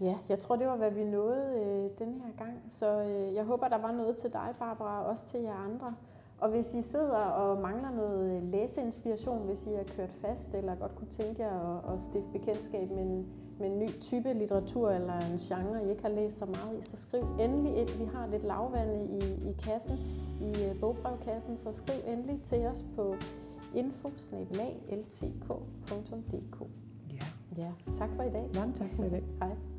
[0.00, 2.62] Ja, jeg tror, det var, hvad vi nåede øh, den her gang.
[2.68, 5.94] Så øh, jeg håber, der var noget til dig, Barbara, og også til jer andre.
[6.38, 10.96] Og hvis I sidder og mangler noget læseinspiration, hvis I er kørt fast, eller godt
[10.96, 13.26] kunne tænke jer at, at stifte bekendtskab med en,
[13.60, 16.82] med en ny type litteratur, eller en genre, I ikke har læst så meget i,
[16.82, 17.88] så skriv endelig ind.
[17.98, 19.98] Vi har lidt lavvand i, i kassen,
[20.40, 23.14] i øh, bogbrevkassen, så skriv endelig til os på
[23.74, 24.10] info
[27.10, 27.62] Ja.
[27.62, 28.50] Ja, tak for i dag.
[28.54, 29.22] Mange tak for i dag.
[29.38, 29.71] Hej.